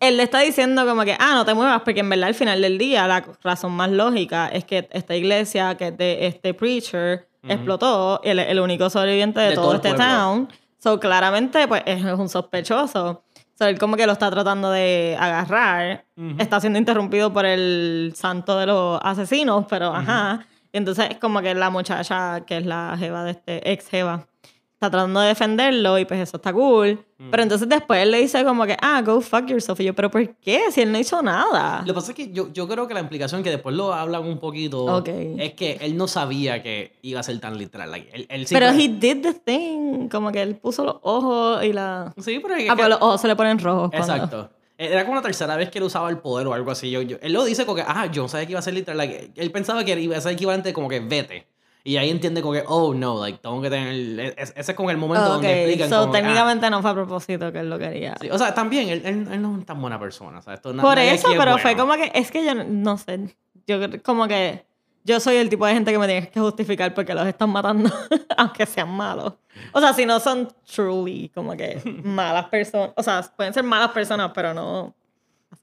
[0.00, 2.60] él le está diciendo, como que, ah, no te muevas, porque en verdad, al final
[2.60, 8.20] del día, la razón más lógica es que esta iglesia, que de este preacher, explotó.
[8.24, 10.48] y él es el único sobreviviente de, De todo, todo el este town.
[10.78, 13.24] So, claramente, pues es un sospechoso.
[13.58, 16.04] So, él como que lo está tratando de agarrar.
[16.38, 20.46] Está siendo interrumpido por el santo de los asesinos, pero ajá.
[20.72, 24.26] Y entonces es como que la muchacha, que es la jeva de este, ex jeva,
[24.74, 26.98] está tratando de defenderlo y pues eso está cool.
[27.30, 29.80] Pero entonces después él le dice como que, ah, go fuck yourself.
[29.80, 30.60] Y yo, pero ¿por qué?
[30.70, 31.80] Si él no hizo nada.
[31.80, 34.24] Lo que pasa es que yo, yo creo que la implicación, que después lo hablan
[34.26, 35.08] un poquito, Ok.
[35.38, 37.90] es que él no sabía que iba a ser tan literal.
[37.90, 40.08] Like, él, él Pero he did the thing.
[40.08, 42.12] Como que él puso los ojos y la...
[42.20, 43.90] Sí, pero es Ah, que- pero los ojos se le ponen rojos.
[43.90, 44.50] cuando- Exacto.
[44.76, 46.90] Era como la tercera vez que él usaba el poder o algo así.
[46.90, 48.74] Yo, yo- él lo dice como que, ah, yo no sabía que iba a ser
[48.74, 48.98] literal.
[48.98, 51.46] like, él pensaba que iba a ser equivalente como que vete.
[51.86, 53.94] Y ahí entiende como que, oh no, like, tengo que tener.
[54.20, 55.90] e- Ese es como el momento Ok, donde explican.
[55.90, 58.14] so como ah, técnicamente no fue a propósito que él lo quería.
[58.20, 60.38] sí, O sea, también, él, él- él no es tan buena persona.
[60.38, 61.92] O sea, esto, Por eso, es pero fue bueno.
[61.94, 64.64] como que, es que yo no- sé, yo como que
[65.04, 67.90] yo soy el tipo de gente que me tienes que justificar porque los están matando,
[68.38, 69.34] aunque sean malos.
[69.72, 73.90] O sea, si no son truly como que malas personas, o sea, pueden ser malas
[73.90, 74.94] personas, pero no.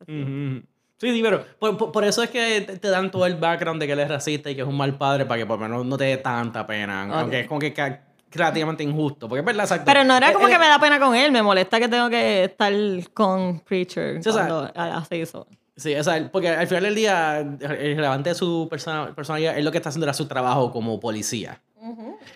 [0.07, 0.61] Ujú.
[1.01, 3.93] Sí, sí, pero por, por- eso es que te, dan todo el background de que
[3.93, 5.97] él es racista y que es un mal padre para que por lo menos no
[5.97, 7.07] te dé tanta pena.
[7.09, 7.15] Ok.
[7.15, 7.73] Aunque es como que
[8.31, 9.27] relativamente injusto.
[9.27, 9.85] Porque es verdad, exacto.
[9.85, 11.87] Pero no era Eh, como eh, que me da pena con él, me molesta que
[11.89, 12.71] tengo que estar
[13.15, 15.47] con Preacher Sí, o sea, cuando hace eso.
[15.75, 17.59] Sí, o sea, porque al final del día, el
[17.95, 21.59] relevante de su persona- personalidad, él lo que está haciendo era su trabajo como policía.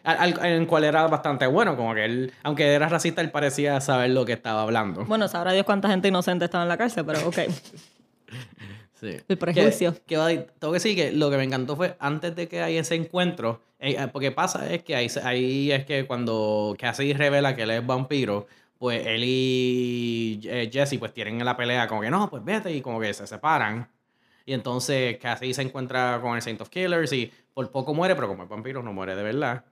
[0.04, 3.80] Al- al- en cual era bastante bueno, como que él, aunque era racista, él parecía
[3.80, 5.06] saber lo que estaba hablando.
[5.06, 7.38] Bueno, sabrá Dios cuánta gente inocente estaba en la cárcel, pero ok.
[9.00, 9.18] Sí.
[9.28, 9.94] El prejuicio.
[10.06, 12.96] Que, tengo que decir que lo que me encantó fue antes de que haya ese
[12.96, 17.64] encuentro, eh, eh, porque pasa es que ahí, ahí es que cuando Cassie revela que
[17.64, 22.30] él es vampiro, pues él y eh, Jesse pues tienen la pelea como que no,
[22.30, 23.90] pues vete y como que se separan.
[24.46, 28.28] Y entonces Cassie se encuentra con el Saint of Killers y por poco muere, pero
[28.28, 29.66] como es vampiro no muere de verdad.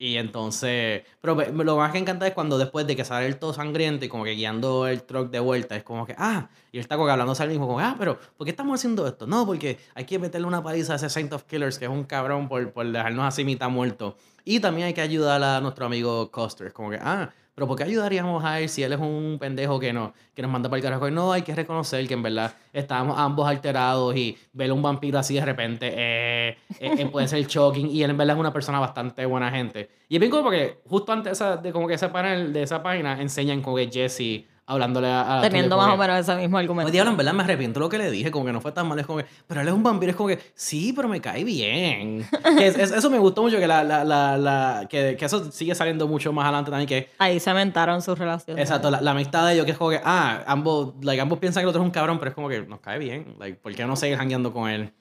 [0.00, 3.52] Y entonces, pero lo más que encanta es cuando después de que sale el todo
[3.52, 6.82] sangriento y como que guiando el truck de vuelta, es como que, ah, y él
[6.82, 9.26] está como que hablándose al mismo, como, ah, pero ¿por qué estamos haciendo esto?
[9.26, 12.04] No, porque hay que meterle una paliza a ese Saint of Killers, que es un
[12.04, 14.16] cabrón por, por dejarnos así mitad muerto.
[14.44, 17.82] Y también hay que ayudar a nuestro amigo Custer, como que, ah, pero ¿por qué
[17.82, 20.82] ayudaríamos a él si él es un pendejo que, no, que nos manda para el
[20.84, 21.10] carajo?
[21.10, 25.18] No, hay que reconocer que en verdad estábamos ambos alterados y ver a un vampiro
[25.18, 27.88] así de repente eh, eh, eh, puede ser shocking.
[27.90, 29.90] Y él en verdad es una persona bastante buena gente.
[30.08, 32.80] Y es bien como porque justo antes de, esa- como que ese panel de esa
[32.80, 35.38] página enseñan como que Jesse hablándole a...
[35.38, 36.86] a Teniendo más o menos ese mismo argumento.
[36.86, 38.86] Oye, diablo, en verdad me arrepiento lo que le dije, como que no fue tan
[38.86, 41.20] mal, es como que, pero él es un vampiro, es como que, sí, pero me
[41.20, 42.24] cae bien.
[42.58, 45.74] Que es- es- eso me gustó mucho, que, la, la, la, que, que eso sigue
[45.74, 48.58] saliendo mucho más adelante también, que Ahí cementaron su relación.
[48.58, 51.62] Exacto, la, la amistad de ellos que es como que, ah, ambos, like, ambos piensan
[51.62, 53.34] que el otro es un cabrón, pero es como que nos cae bien.
[53.38, 54.92] Like, ¿por qué no seguir jangueando con él?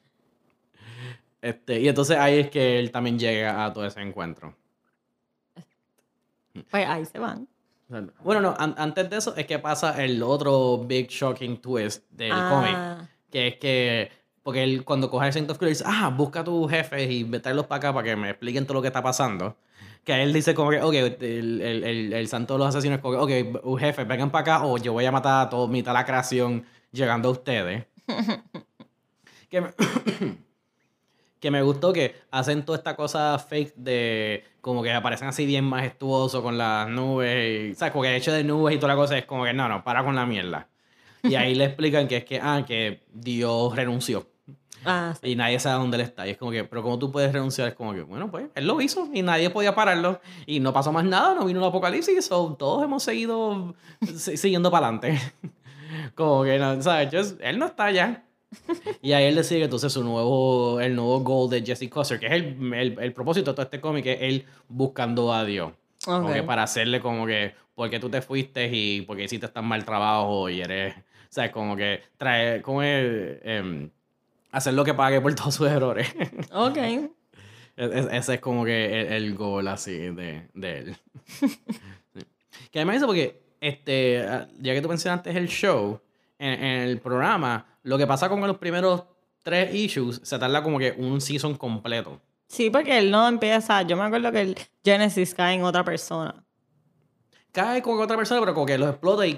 [1.41, 4.55] Este, y entonces ahí es que él también llega a todo ese encuentro.
[6.71, 7.47] Pues ahí se van.
[8.23, 12.31] Bueno, no, an- antes de eso es que pasa el otro big shocking twist del
[12.33, 12.49] Ah.
[12.49, 13.09] cómic.
[13.31, 14.11] Que es que,
[14.43, 17.23] porque él cuando coge el Saint of Killers dice, ah, busca a tus jefes y
[17.25, 19.55] tráelos para acá para que me expliquen todo lo que está pasando.
[20.03, 23.01] Que él dice como que, ok, el, el, el, el santo de los asesinos es
[23.01, 25.91] como que, ok, jefe, vengan para acá o yo voy a matar a toda mitad
[25.91, 27.85] de la creación llegando a ustedes.
[29.49, 29.67] que, me,
[31.39, 35.63] que me gustó que hacen toda esta cosa fake de como que aparecen así bien
[35.65, 37.91] majestuosos con las nubes, y, ¿sabes?
[37.91, 40.03] Como que hecho de nubes y toda la cosa es como que no, no, para
[40.03, 40.67] con la mierda.
[41.23, 44.27] Y ahí le explican que es que, ah, que Dios renunció.
[44.85, 45.31] Ah, sí.
[45.31, 46.25] Y nadie sabe dónde él está.
[46.27, 47.67] Y es como que, pero ¿cómo tú puedes renunciar?
[47.67, 50.21] Es como que, bueno, pues él lo hizo y nadie podía pararlo.
[50.45, 52.23] Y no pasó más nada, no vino un apocalipsis.
[52.25, 53.75] So, todos hemos seguido
[54.15, 55.19] si- siguiendo para adelante.
[56.15, 57.09] como que, no, ¿sabes?
[57.11, 58.23] Just- él no está allá.
[59.01, 62.27] Y ahí él decide que entonces su nuevo, el nuevo goal de Jesse Custer, que
[62.27, 65.71] es el, el, el propósito de todo este cómic, es él buscando a Dios.
[66.03, 66.33] Como Ok.
[66.33, 70.49] que para hacerle como que, porque tú te fuiste y porque hiciste tan mal trabajo
[70.49, 70.95] y eres,
[71.29, 71.51] ¿sabes?
[71.51, 73.89] Como que trae, como es, Em,
[74.51, 76.07] hacer lo que pague por todos sus errores.
[76.53, 76.77] Ok.
[77.79, 80.95] E- e- ese es como que el, el goal así de, de él.
[82.13, 82.21] Sí.
[82.71, 86.01] Que además eso porque, este, ah, ya que tú mencionaste el show,
[86.39, 89.05] en, en el programa, lo que pasa con los primeros
[89.43, 92.19] tres issues, se tarda como que un season completo.
[92.47, 93.81] Sí, porque él no empieza.
[93.83, 96.43] Yo me acuerdo que el Genesis cae en otra persona.
[97.53, 99.35] cae con otra persona, pero como que lo explota y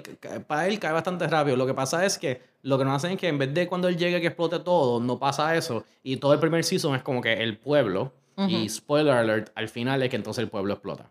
[0.48, 1.56] para él cae bastante rápido.
[1.56, 3.86] Lo que pasa es que lo que nos hacen es que en vez de cuando
[3.86, 5.84] él llegue que explote todo, no pasa eso.
[6.02, 8.12] Y todo el primer season es como que el pueblo.
[8.48, 11.10] Y spoiler alert, al final es que entonces el pueblo explota.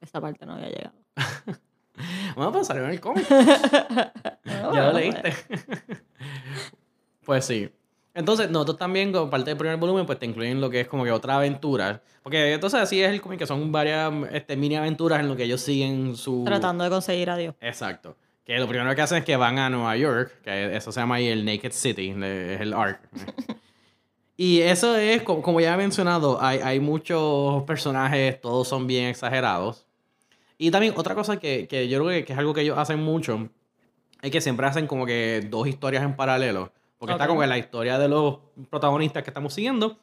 [0.00, 0.94] Esa parte no había llegado.
[2.36, 3.26] Vamos a pasar en el cómic.
[4.46, 5.32] Ah, ya bueno, lo leíste.
[7.24, 7.70] pues sí.
[8.12, 11.02] Entonces, nosotros también, como parte del primer volumen, pues te incluyen lo que es como
[11.02, 12.02] que otra aventura.
[12.22, 15.44] Porque entonces así es el cómic, que son varias este, mini aventuras en lo que
[15.44, 16.44] ellos siguen su...
[16.44, 17.54] Tratando de conseguir a Dios.
[17.60, 18.16] Exacto.
[18.44, 21.16] Que lo primero que hacen es que van a Nueva York, que eso se llama
[21.16, 23.00] ahí el Naked City, es el arc.
[24.36, 29.06] y eso es, como, como ya he mencionado, hay, hay muchos personajes, todos son bien
[29.06, 29.86] exagerados.
[30.58, 33.00] Y también otra cosa que, que yo creo que, que es algo que ellos hacen
[33.00, 33.48] mucho,
[34.22, 36.72] es que siempre hacen como que dos historias en paralelo.
[36.98, 38.38] Porque está como que la historia de los
[38.70, 39.98] protagonistas que estamos siguiendo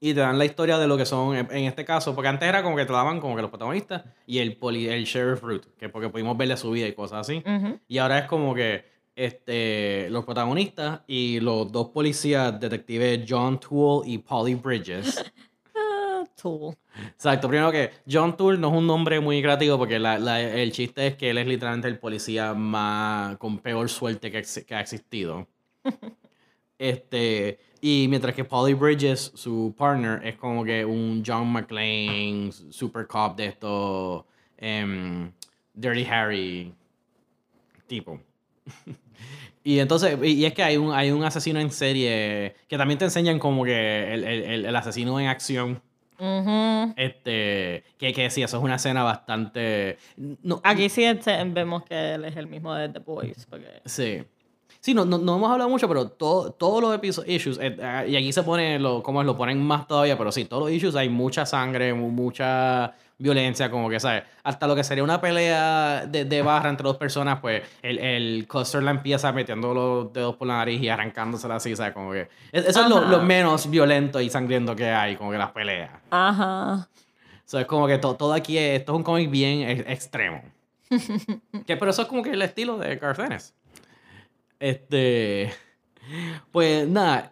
[0.00, 2.62] y te dan la historia de lo que son, en este caso, porque antes era
[2.62, 5.88] como que te daban como que los protagonistas y el, poli, el Sheriff Root, que
[5.88, 7.42] porque pudimos verle su vida y cosas así.
[7.88, 8.84] Y ahora es como que
[9.16, 15.24] este, los protagonistas y los dos policías, detectives John Toole y Polly Bridges.
[16.44, 16.76] Tool.
[17.08, 20.70] Exacto, primero que John Toole no es un nombre muy creativo porque la- la- el
[20.72, 24.74] chiste es que él es literalmente el policía más con peor suerte que, ex- que
[24.74, 25.48] ha existido.
[26.78, 33.06] este, y mientras que Polly Bridges, su partner, es como que un John McClane, super
[33.06, 34.24] cop de estos
[34.58, 35.32] em,
[35.74, 36.72] Dirty Harry
[37.86, 38.20] tipo.
[39.66, 43.06] Y entonces, y es que hay un, hay un asesino en serie que también te
[43.06, 45.80] enseñan como que el, el- el- el asesino en acción.
[46.96, 49.98] Este, que, que sí, eso es una escena bastante...
[50.42, 53.46] No, Aquí sí este, vemos que él es el mismo de The Boys.
[53.48, 53.80] Porque...
[53.84, 54.22] Sí.
[54.80, 58.04] Sí, no, no, no hemos hablado mucho, pero todo, todos los episodios, issues, eh, ah,
[58.06, 60.72] y aquí se pone, lo, como es, lo ponen más todavía, pero sí, todos los
[60.72, 64.24] issues hay mucha sangre, mu- mucha violencia, como que, ¿sabes?
[64.42, 68.46] Hasta lo que sería una pelea de, de barra entre dos personas, pues el, el
[68.48, 71.92] Custer la empieza metiendo los dedos por la nariz y arrancándosela así, ¿sabes?
[71.94, 72.28] Como que...
[72.52, 75.90] es- Eso es lo, menos violento y sangriento que hay, como que las peleas.
[76.10, 76.88] Ajá.
[77.44, 80.42] So, es como que to- todo aquí, es, esto es un cómic bien ex- extremo.
[81.66, 83.54] que, pero eso es como que el estilo de Garth Ennis.
[84.58, 85.52] Este.
[86.52, 87.30] Pues nada,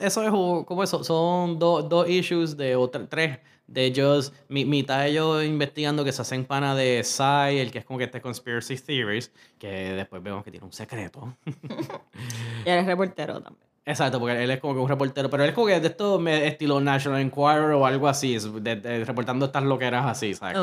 [0.00, 1.02] eso es como eso.
[1.04, 6.04] Son do- dos issues de o tre- tres de ellos, mi- mitad de ellos investigando
[6.04, 9.68] que se hacen pana de Psy, el que es como que este conspiracy theories, que
[9.94, 11.36] después vemos que tiene un secreto.
[12.64, 13.64] Y eres reportero también.
[13.84, 16.26] Exacto, porque él es como que un reportero, pero él es como que de esto
[16.28, 20.56] estilo National Enquirer o algo así, es de- de- reportando estas loqueras así, ¿sabes?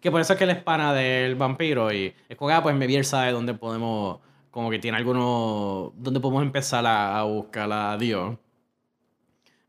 [0.00, 2.62] Que por eso es que él es pana del vampiro y es como que, ah,
[2.62, 4.20] pues me sabe dónde podemos,
[4.52, 8.36] como que tiene algunos, dónde podemos empezar a, a buscar a Dios.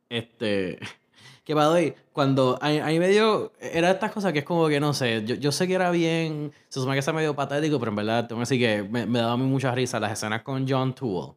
[0.09, 0.77] Este,
[1.47, 4.93] que va hoy, cuando ahí, ahí medio, era estas cosas que es como que no
[4.93, 7.95] sé, yo, yo sé que era bien, se supone que está medio patético, pero en
[7.95, 10.67] verdad tengo que decir que me, me daba a mí mucha risa las escenas con
[10.67, 11.35] John Toole.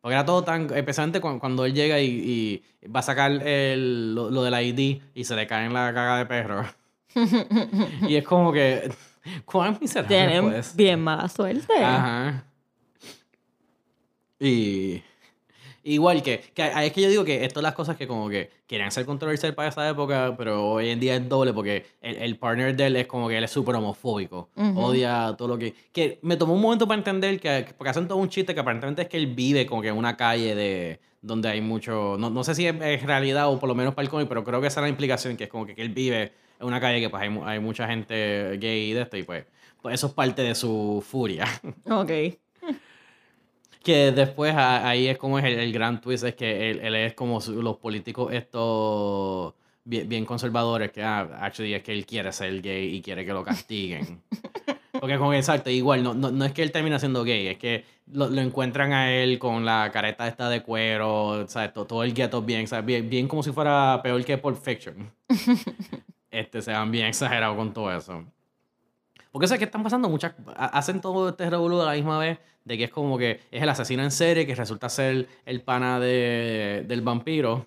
[0.00, 4.14] Porque era todo tan, especialmente cuando, cuando él llega y, y va a sacar el,
[4.14, 6.64] lo, lo del ID y se le cae en la caga de perro.
[8.08, 8.90] y es como que,
[9.44, 10.74] ¿cuán miserable Tienen pues?
[10.74, 11.84] bien mala suerte.
[11.84, 12.44] Ajá.
[14.38, 15.02] Y
[15.84, 18.50] igual que, que es que yo digo que esto es las cosas que como que
[18.66, 22.36] querían ser controversial para esa época, pero hoy en día es doble porque el, el
[22.38, 24.50] partner de él es como que él es súper homofóbico.
[24.76, 25.74] Odia todo lo que...
[25.92, 28.60] Que me tomó un momento para entender que, que- porque hacen todo un chiste que
[28.60, 32.16] aparentemente es que él vive como que en una calle de donde hay mucho...
[32.18, 34.42] No, no sé si es, es realidad o por lo menos para el cómic, pero
[34.44, 36.80] creo que esa es la implicación, que es como que, que él vive en una
[36.80, 39.44] calle que pues hay, hay mucha gente gay y de esto y pues,
[39.82, 41.46] pues eso es parte de su furia.
[41.90, 42.10] Ok.
[43.82, 47.14] Que después ahí es como es el, el gran twist, es que él, él es
[47.14, 52.30] como su- los políticos estos bien, bien conservadores, que ah, actually es que él quiere
[52.32, 54.22] ser gay y quiere que lo castiguen.
[55.00, 57.84] Porque con exacto, igual, no, no, no es que él termina siendo gay, es que
[58.12, 61.72] lo, lo encuentran a él con la careta esta de cuero, ¿sabes?
[61.72, 62.84] Todo, todo el ghetto bien, ¿sabes?
[62.84, 65.10] Bien, bien como si fuera peor que Pulp Fiction.
[66.30, 68.24] este, se van bien exagerados con todo eso.
[69.32, 70.34] Porque sé que están pasando muchas.
[70.56, 72.38] ha- Hacen todo este revolú a la misma vez.
[72.64, 75.98] De que es como que es el asesino en serie que resulta ser el pana
[75.98, 77.66] de, del vampiro.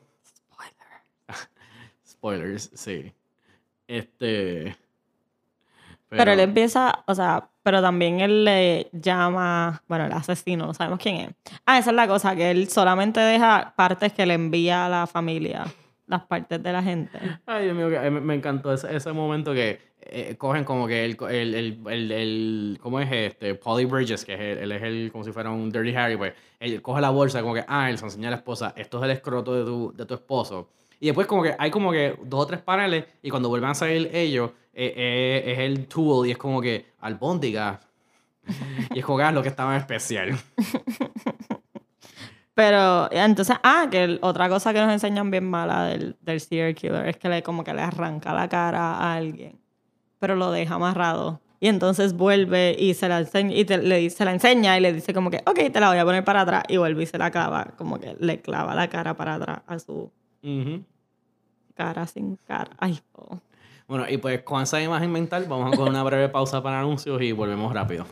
[2.07, 3.11] Spoilers, sí.
[3.87, 4.77] Este.
[6.09, 10.99] Pero, él empieza, o sea, pero también él le llama, bueno, el asesino, no sabemos
[10.99, 11.29] quién es.
[11.65, 15.07] Ah, esa es la cosa, que él solamente deja partes que le envía a la
[15.07, 15.65] familia,
[16.05, 17.19] las partes de la gente.
[17.47, 21.79] Ay, Dios mío, me encantó ese, ese momento que eh, cogen como que el, el,
[21.87, 23.55] el, el, ¿cómo es este?
[23.55, 26.81] Polly Bridges, que es él es el, como si fuera un Dirty Harry, pues, él
[26.81, 29.11] coge la bolsa como que, ah, él se enseña a la esposa, esto es el
[29.11, 30.69] escroto de tu, de tu esposo.
[30.99, 33.75] Y después como que hay como que dos o tres paneles y cuando vuelven a
[33.75, 37.79] salir ellos, eh, eh, es el tool y es como que albóndiga.
[38.93, 40.39] y es que ah, lo que estaba en especial.
[42.55, 47.17] Pero entonces, ah, que otra cosa que nos enseñan bien mala del, del killer es
[47.17, 49.59] que le como que le arranca la cara a alguien,
[50.23, 51.41] pero lo deja amarrado.
[51.59, 54.79] Y entonces vuelve y se la enseña, y te- le, dice- se la enseña y
[54.79, 56.63] le dice como que, ok, te la voy a poner para atrás.
[56.69, 59.77] Y vuelve y se la clava, como que le clava la cara para atrás a
[59.79, 60.09] su
[61.75, 62.71] cara sin cara.
[62.77, 63.37] Ay, oh.
[63.85, 67.21] Bueno, y pues con esa imagen mental vamos a con una breve pausa para anuncios
[67.21, 68.05] y volvemos rápido.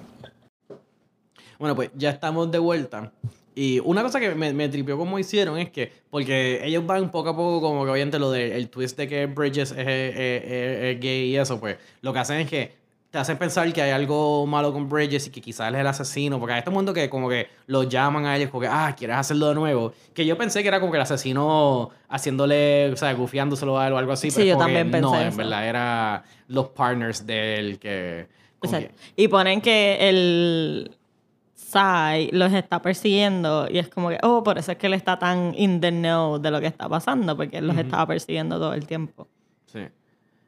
[1.60, 3.14] Bueno, pues ya estamos de vuelta.
[3.56, 7.30] Y una cosa que me, me tripió como hicieron es que, porque ellos van poco
[7.30, 10.44] a poco como que obviamente lo del el twist de que Bridges es, es- es-
[10.46, 12.80] es- es gay y eso, pues lo que hacen es que
[13.12, 15.88] te hacen pensar que hay algo malo con Bridges y que quizás él es el
[15.88, 18.96] asesino, porque hay este mundo que como que lo llaman a ellos como que, ah,
[18.98, 19.92] quieres hacerlo de nuevo.
[20.14, 23.94] Que yo pensé que era como que el asesino haciéndole, o sea, gufiándoselo a él
[23.94, 25.38] o algo así, Sí, pero yo que también no, pensé en eso.
[25.40, 28.28] verdad era los partners de él que...
[28.64, 28.94] Exacto.
[29.16, 30.92] que- Y ponen que el
[31.70, 35.18] Sai los está persiguiendo y es como que, oh, por eso es que él está
[35.20, 38.74] tan in the know de lo que está pasando, porque él los estaba persiguiendo todo
[38.74, 39.28] el tiempo.
[39.68, 39.80] Sí.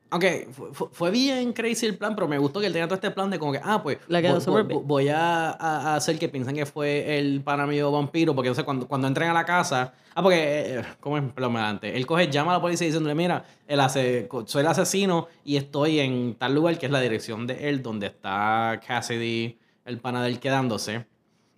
[0.10, 2.96] Aunque fu- fu- fue, bien crazy el plan, pero me gustó que él tenía todo
[2.96, 6.20] este plan de como que, ah, pues Le quedó voy, voy- voy a, a- hacer
[6.20, 9.44] que piensen que fue el pana mío vampiro, porque entonces cuando, cuando entren a la
[9.44, 11.24] casa, ah, porque, eh, ¿cómo es?
[11.34, 11.96] Perdón, adelante.
[11.98, 16.00] Él coge, llama a la policía diciéndole, mira, el ase- soy el asesino y estoy
[16.00, 20.30] en tal lugar que es la dirección de él, donde está Cassidy, el pana de
[20.30, 21.06] él quedándose.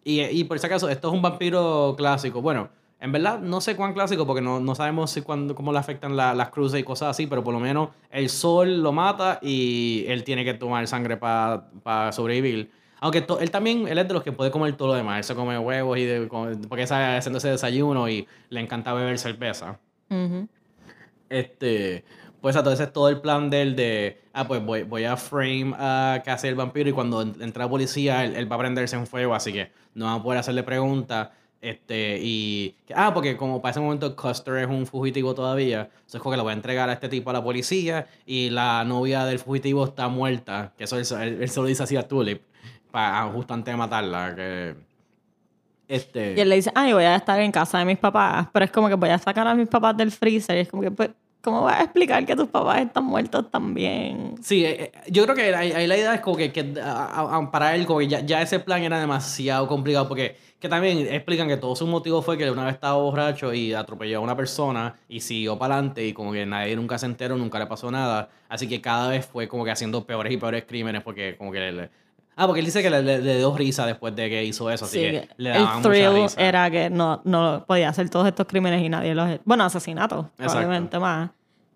[0.04, 2.42] Y, y por si acaso, esto es un vampiro clásico.
[2.42, 5.80] Bueno, en verdad no sé cuán clásico porque no, no sabemos si cuándo, cómo le
[5.80, 9.40] afectan la- las cruces y cosas así, pero por lo menos el sol lo mata
[9.42, 12.72] y él tiene que tomar sangre para sobrevivir.
[13.02, 15.18] Aunque to- él también, él es de los que puede comer todo lo demás.
[15.18, 19.20] Él se come huevos y de, porque está haciendo ese desayuno y le encanta beber
[19.20, 19.80] cerveza.
[20.10, 20.48] Ujú.
[21.30, 22.06] Este,
[22.46, 26.22] pues entonces todo el plan de él de, ah, pues voy, voy a frame a
[26.24, 29.34] Cassie el vampiro y cuando en- entre la policía él, va a prenderse en fuego,
[29.34, 31.30] así que no van a poder hacerle preguntas.
[31.60, 36.34] Este, y, ah, porque como para ese momento Custer es un fugitivo todavía, entonces como
[36.34, 39.40] que le voy a entregar a este tipo a la policía y la novia del
[39.40, 42.44] fugitivo está muerta, que eso él, él- él se lo dice así a Tulip,
[42.92, 44.76] para, justo antes de matarla, que...
[45.88, 46.36] Este...
[46.38, 48.72] Y él le dice, ay, voy a estar en casa de mis papás, pero es
[48.72, 50.58] como que voy a sacar a mis papás del freezer.
[50.58, 51.10] Y es como que, pues,
[51.46, 54.36] ¿cómo vas a explicar que tus papás están muertos también?
[54.42, 57.06] Sí, eh, eh, yo creo que ahí, ahí la idea es como que, que, a-
[57.06, 60.68] a- a- para él como que ya, ya ese plan era demasiado complicado porque que
[60.70, 64.22] también explican que todo su motivo fue que una vez estaba borracho y atropelló a
[64.22, 67.68] una persona y siguió para adelante y como que nadie nunca se enteró, nunca le
[67.68, 68.30] pasó nada.
[68.50, 71.60] Así que cada vez fue como que haciendo peores y peores crímenes porque como que
[71.72, 71.90] le...
[72.36, 74.86] ah, porque él dice que le, le- le dio risa después de que hizo eso,
[74.86, 76.42] así Sí, que le el daban mucha thrill risa.
[76.42, 79.40] era que no, no podía hacer todos estos crímenes y nadie los...
[79.46, 81.32] Bueno, asesinatos, probablemente más.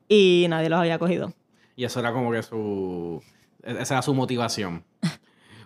[0.08, 1.34] Y nadie los había cogido.
[1.76, 3.22] Y eso era como que su.
[3.64, 4.84] e-, Esa era su motivación.
[5.02, 5.18] Pero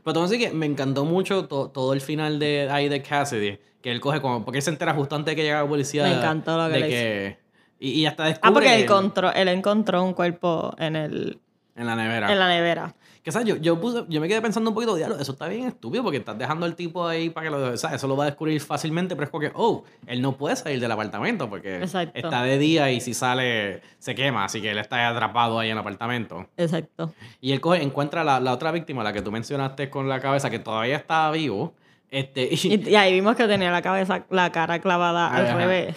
[0.05, 3.57] entonces sí que me encantó mucho to- todo el final de ahí de Cassidy.
[3.81, 4.43] Que él coge como.
[4.43, 6.03] Porque él se entera justo antes de que llega la policía.
[6.03, 7.37] Me encantó lo que de le que
[7.79, 8.49] y, y hasta descubre.
[8.49, 11.39] Ah, porque él el- encontró, él encontró un cuerpo en, el,
[11.75, 12.31] En la nevera.
[12.31, 12.93] en la nevera.
[13.23, 13.47] Que, ¿sabes?
[13.47, 16.17] Yo, yo, puse- yo me quedé pensando un poquito, diablo, eso está bien estúpido porque
[16.17, 17.77] estás dejando al tipo ahí para que lo.
[17.77, 17.95] ¿sabes?
[17.95, 20.91] Eso lo va a descubrir fácilmente, pero es porque, oh, él no puede salir del
[20.91, 22.11] apartamento porque Exacto.
[22.19, 25.77] está de día y si sale se quema, así que él está atrapado ahí en
[25.77, 26.47] el apartamento.
[26.57, 27.13] Exacto.
[27.39, 30.49] Y él coge, encuentra la, la otra víctima, la que tú mencionaste con la cabeza,
[30.49, 31.73] que todavía está vivo.
[32.11, 35.93] Este, y, ahí vimos que tenía la cabeza, la cara clavada al Ajá.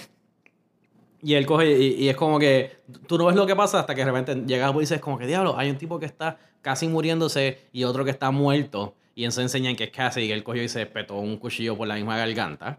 [1.27, 2.77] Y él coge y, y es como que
[3.09, 5.19] tú no ves lo que pasa hasta que de repente llega la policía, es como
[5.19, 8.95] que diablo, hay un tipo que está casi muriéndose y otro que está muerto.
[9.17, 11.89] Y eso enseñan que es Cassie y él cogió y se espetó un cuchillo por
[11.89, 12.79] la misma garganta.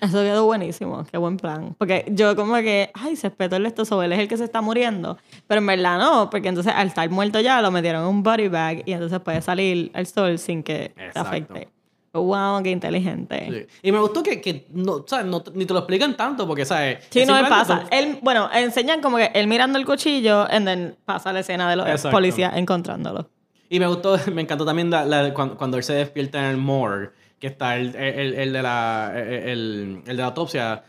[0.00, 1.74] Eso quedó buenísimo, qué buen plan.
[1.76, 4.62] Porque yo como que, ay, se espetó el sobre él es el que se está
[4.62, 5.18] muriendo.
[5.46, 8.48] Pero en verdad no, porque entonces al estar muerto ya lo metieron en un body
[8.48, 11.20] bag y entonces puede salir al sol sin que te Exacto.
[11.20, 11.68] afecte.
[12.12, 13.46] Wow, qué inteligente.
[13.48, 13.78] Sí, Sí.
[13.88, 15.26] Y me gustó que, que no, ¿sabes?
[15.26, 16.98] No, ni te lo explican tanto porque, ¿sabes?
[16.98, 17.84] no me Simplemente pasa.
[17.90, 21.76] Él, bueno, enseñan como que él mirando el cuchillo y then pasa la escena de
[21.76, 22.10] los Exacto.
[22.16, 23.30] policías encontrándolo.
[23.70, 26.56] Y me gustó, me encantó también la- la- cuando, cuando él se despierta en el
[26.58, 30.82] morgue, que está el, el, el de, la, el, el de la autopsia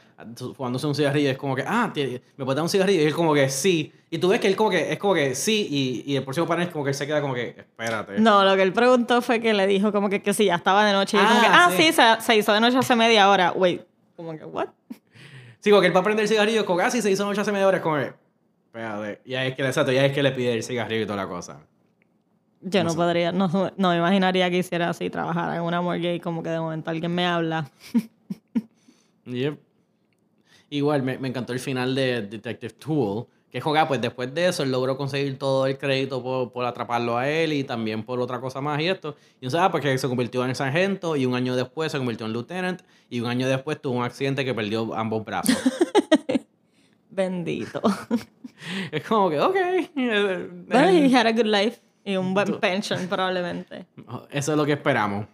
[0.56, 1.30] fumándose un cigarrillo.
[1.30, 3.02] Es como que, ah, ¿tie- ¿me puedes dar un cigarrillo?
[3.02, 3.92] Y él como que sí.
[4.10, 5.68] Y tú ves que él como que es como que sí.
[6.06, 8.20] Y, y el próximo panel es como que él se queda como que, espérate.
[8.20, 10.86] No, lo que él preguntó fue que le dijo como que, que sí, ya estaba
[10.86, 11.18] de noche.
[11.18, 11.84] Y él como Ah, que, ah, sí.
[11.84, 13.52] sí, se, se hizo de noche hace media hora.
[13.54, 13.82] Wait,
[14.16, 14.68] como que, what?
[15.60, 17.42] Sí, porque él va a prender el cigarrillo, como que, ah, sí, se hizo noche
[17.42, 17.78] hace media hora.
[17.78, 18.14] Es como que,
[18.68, 19.22] espérate.
[19.26, 21.18] Y ahí es que, exacto, y ahí es que le pide el cigarrillo y toda
[21.18, 21.60] la cosa.
[22.66, 22.96] Yo No no, sé.
[22.98, 26.50] podría, no, no me imaginaría que hiciera así, trabajar en una morgue y como que
[26.50, 27.70] de momento alguien me habla.
[29.26, 29.58] Yep.
[30.74, 34.48] Igual, me, me encantó el final de Detective Tool, que que, ah, pues después de
[34.48, 38.20] eso, él logró conseguir todo el crédito por, por atraparlo a él y también por
[38.20, 39.16] otra cosa más y esto.
[39.40, 42.34] Y entonces, ah, porque se convirtió en sargento y un año después se convirtió en
[42.34, 45.56] lieutenant y un año después tuvo un accidente que perdió ambos brazos.
[47.12, 47.80] Bendito.
[48.92, 49.56] es como que, ok.
[49.96, 53.86] Well, he had a good life y un buen pension probablemente.
[54.32, 55.28] Eso es lo que esperamos.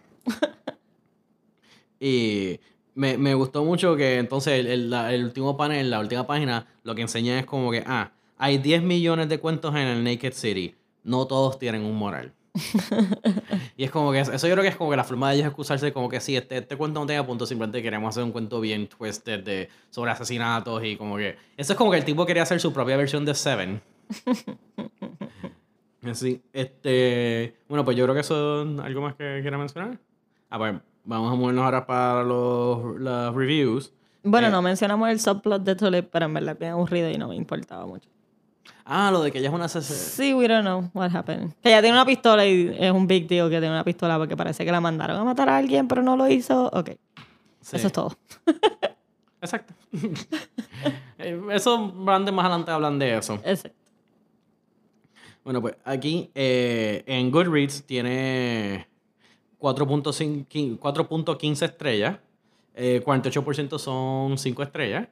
[1.98, 2.60] y
[2.94, 6.94] me, me, gustó mucho que entonces el, el, el, último panel, la última página, lo
[6.94, 10.74] que enseña es como que, ah, hay 10 millones de cuentos en el Naked City.
[11.04, 12.32] No todos tienen un moral.
[13.76, 15.46] y es como que eso yo creo que es como que la forma de ellos
[15.46, 18.60] excusarse como que sí, este, este cuento no tenga punto, simplemente queremos hacer un cuento
[18.60, 21.36] bien twisted de, sobre asesinatos y como que...
[21.56, 23.80] Eso es como que el tipo quería hacer su propia versión de Seven.
[26.02, 27.56] Así, este...
[27.68, 29.98] Bueno, pues yo creo que eso es algo más que quiera mencionar.
[30.48, 30.74] Ah, pues
[31.04, 33.92] vamos a movernos ahora para los, los reviews.
[34.22, 37.16] Bueno, Eh, no mencionamos el subplot de Tulip, pero en verdad es bien aburrido y
[37.16, 38.08] no me importaba mucho.
[38.84, 39.94] Ah, lo de que ella es una CC.
[39.94, 41.52] Sí, we don't know what happened.
[41.62, 44.36] Que ella tiene una pistola y es un big deal que tiene una pistola porque
[44.36, 46.68] parece que la mandaron a matar a alguien, pero no lo hizo.
[46.72, 46.90] Ok,
[47.60, 47.76] Sí.
[47.76, 48.16] eso es todo.
[49.42, 49.72] Exacto.
[51.18, 53.34] Eso, Brandon más adelante hablan de eso.
[53.44, 53.78] Exacto.
[55.44, 58.89] Bueno, pues aquí eh, en Goodreads tiene 4.5
[59.60, 62.18] 4.15 estrellas.
[62.74, 65.08] Eh, 48% son 5 estrellas.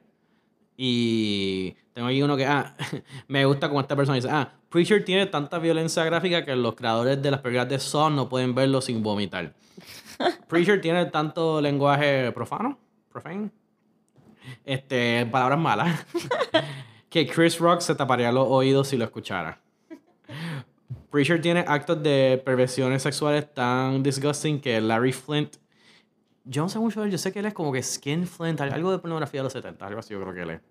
[0.81, 2.73] Y tengo aquí uno que, ah,
[3.27, 7.21] me gusta como esta persona dice, ah, Preacher tiene tanta violencia gráfica que los creadores
[7.21, 9.53] de las películas de Saw no pueden verlo sin vomitar.
[10.47, 12.79] Preacher tiene tanto lenguaje profano,
[13.11, 13.49] profane,
[14.63, 16.05] este, palabras malas,
[17.09, 19.59] que Chris Rock se taparía los oídos si lo escuchara.
[21.11, 25.55] Preacher tiene actos de perversiones sexuales tan disgusting que Larry Flint.
[26.45, 28.61] Yo no sé mucho de él, yo sé que él es como que Skin Flint,
[28.61, 30.61] algo de pornografía de los 70, algo así yo creo que él es.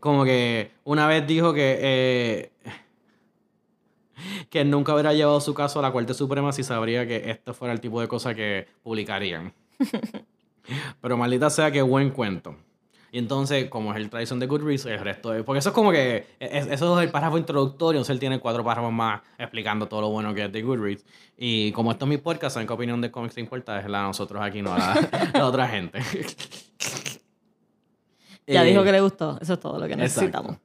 [0.00, 1.78] Como que una vez dijo que.
[1.80, 2.52] eh,
[4.50, 7.72] que nunca hubiera llevado su caso a la Corte Suprema si sabría que esto fuera
[7.72, 9.52] el tipo de cosa que publicarían.
[11.00, 12.56] Pero maldita sea que buen cuento.
[13.10, 15.42] Y entonces, como es el tradición de Goodreads, el resto de...
[15.42, 16.26] Porque eso es como que...
[16.38, 20.10] es- eso es el párrafo introductorio, entonces él tiene cuatro párrafos más explicando todo lo
[20.10, 21.04] bueno que es de Goodreads.
[21.36, 23.80] Y como esto es mi podcast, ¿saben qué opinión de cómics te importa?
[23.80, 26.00] Es la de nosotros aquí, no la, la otra gente.
[28.46, 29.38] Ya Eh, dijo que le gustó.
[29.40, 30.02] Eso es todo lo que Exacto.
[30.02, 30.56] necesitamos.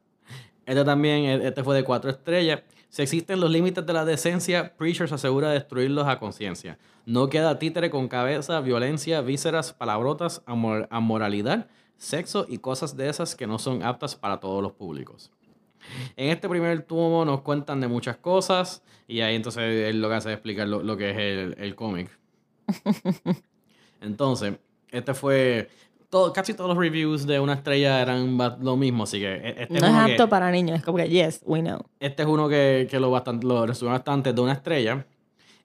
[0.65, 2.61] Este también, e- este fue de cuatro estrellas.
[2.89, 6.77] Si existen los límites de la decencia, Preacher se asegura de destruirlos a conciencia.
[7.05, 11.67] No queda títere con cabeza, violencia, vísceras, palabrotas, amor- amoralidad,
[12.03, 15.31] sexo y cosas de esas que no son aptas para todos los públicos.
[16.15, 20.15] En este primer tomo nos cuentan de muchas cosas y ahí entonces él lo que
[20.15, 22.09] hace es explicar lo, lo que es el, el cómic.
[24.01, 24.55] Entonces,
[24.91, 25.69] este fue...
[26.09, 29.79] Todo, casi todos los reviews de una estrella eran lo mismo, así que e- este
[29.79, 30.77] No es que- apto para niños.
[30.77, 31.79] Es como que, yes, we know.
[31.99, 35.07] este es uno que, que lo, bastante, lo resume bastante de una estrella.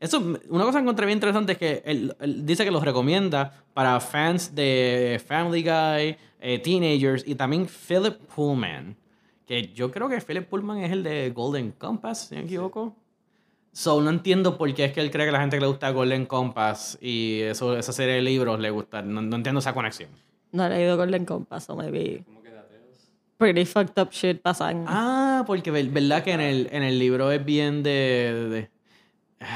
[0.01, 0.19] Eso,
[0.49, 3.99] una cosa que encontré bien interesante es que él, él dice que los recomienda para
[4.01, 8.97] fans de Family Guy, eh, teenagers y también Philip Pullman.
[9.45, 12.95] Que yo creo que Philip Pullman es el de Golden Compass, si no me equivoco.
[13.73, 15.91] So, no entiendo por qué es que él cree que la gente que le gusta
[15.91, 19.03] Golden Compass y eso, esa serie de libros le gusta.
[19.03, 20.11] No, no entiendo esa conexión.
[20.53, 22.25] No he leído Golden Compass, o maybe.
[23.37, 24.85] Pretty fucked up shit pasan.
[24.89, 27.91] Ah, porque ver- verdad que en el, en el libro es bien de...
[28.51, 28.71] de-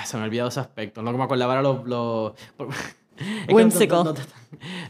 [0.04, 1.02] se me ha olvidado ese aspecto.
[1.04, 1.84] Que me acordaba era los...
[1.86, 2.32] los-
[3.48, 4.04] Whimsical.
[4.04, 4.18] no- no-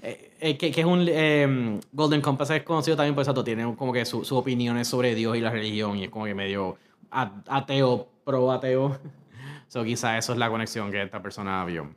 [0.02, 1.06] eh, eh, que, que es un...
[1.08, 3.44] eh, Golden Compass es conocido también por eso.
[3.44, 5.96] Tiene como que su- sus opiniones sobre Dios y la religión.
[5.98, 6.76] Y es como que medio
[7.10, 8.98] ateo, pro ateo.
[9.68, 11.94] So, quizá eso es la conexión que esta persona vio.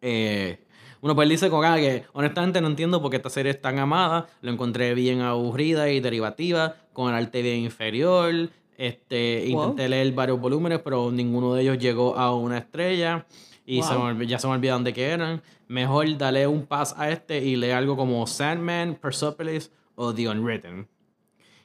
[0.00, 0.64] Eh,
[1.02, 3.78] bueno, pues dice como, ah, que honestamente no entiendo por qué esta serie es tan
[3.78, 4.28] amada.
[4.40, 8.48] Lo encontré bien aburrida y derivativa, con el arte bien inferior.
[8.80, 9.62] Este, Wow.
[9.72, 13.26] Intenté leer varios volúmenes, pero ninguno de ellos llegó a una estrella.
[13.66, 14.22] Y se me Wow.
[14.22, 15.42] ya se me olvidaron de qué eran.
[15.68, 20.88] Mejor dale un pass a este y lee algo como Sandman, Persepolis o The Unwritten.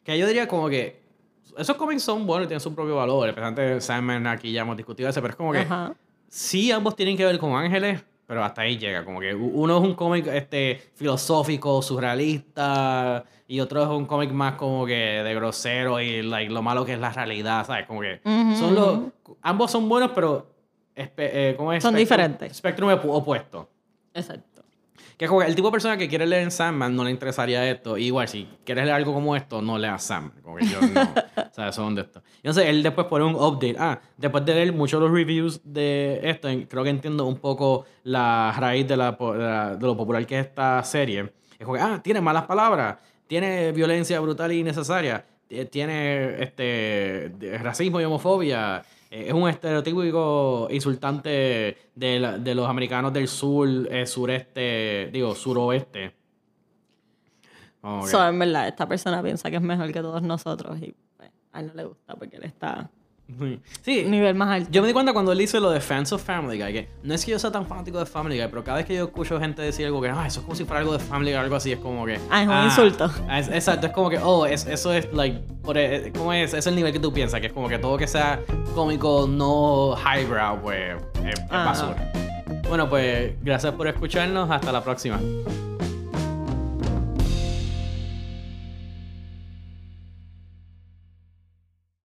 [0.03, 1.01] Que yo diría como que
[1.57, 3.29] esos cómics son buenos y tienen su propio valor.
[3.29, 5.95] Especialmente Sandman, aquí ya hemos discutido ese, pero es como que Ajá.
[6.27, 9.03] sí ambos tienen que ver con ángeles, pero hasta ahí llega.
[9.05, 14.53] Como que uno es un cómic este, filosófico, surrealista, y otro es un cómic más
[14.55, 17.85] como que de grosero y like, lo malo que es la realidad, ¿sabes?
[17.85, 18.99] Como que son los...
[19.41, 20.47] Ambos son buenos, pero...
[20.95, 21.83] eh, ¿cómo es?
[21.83, 22.57] Son Spectrum- diferentes.
[22.57, 23.69] Spectrum opu- opuesto.
[24.13, 24.54] Exacto.
[25.17, 27.97] Que como el tipo de persona que quiere leer en Sandman no le interesaría esto.
[27.97, 30.41] Y igual, si quieres leer algo como esto, no leas Sandman.
[30.41, 31.01] Como que yo no.
[31.37, 32.21] o sea, son de esto.
[32.43, 33.75] Y entonces él después pone un update.
[33.79, 37.85] Ah, después de leer muchos de los reviews de esto, creo que entiendo un poco
[38.03, 41.31] la raíz de, la, de, la- de lo popular que es esta serie.
[41.57, 42.97] Es como que, ah, tiene malas palabras.
[43.27, 47.31] tiene violencia brutal y innecesaria, eh, tiene este
[47.61, 48.83] racismo y homofobia,
[49.27, 56.13] es un estereotípico insultante de, la- de los americanos del sur, eh, sureste, digo, suroeste.
[58.03, 61.29] Que- So, en verdad, esta persona piensa que es mejor que todos nosotros y pues,
[61.51, 62.89] a él no le gusta porque él está
[63.81, 64.69] Sí, nivel más alto.
[64.71, 67.13] Yo me di cuenta cuando él hizo lo de fans of Family Guy, que no
[67.13, 69.39] es que yo sea tan fanático de Family Guy, pero cada vez que yo escucho
[69.39, 71.41] gente decir algo que, ah, eso es como si fuera algo de Family Guy o
[71.41, 72.19] algo así, es como que...
[72.29, 73.11] Ah, es un insulto.
[73.31, 76.53] es- exacto, es como que, oh, es- eso es, like, por, eh, ¿cómo es?
[76.53, 78.41] Es el nivel que tú piensas, que es como que todo que sea
[78.75, 80.95] cómico, no highbrow, pues,
[81.25, 82.11] es, es Ah, basura.
[82.69, 85.19] Bueno, pues, gracias por escucharnos, hasta la próxima.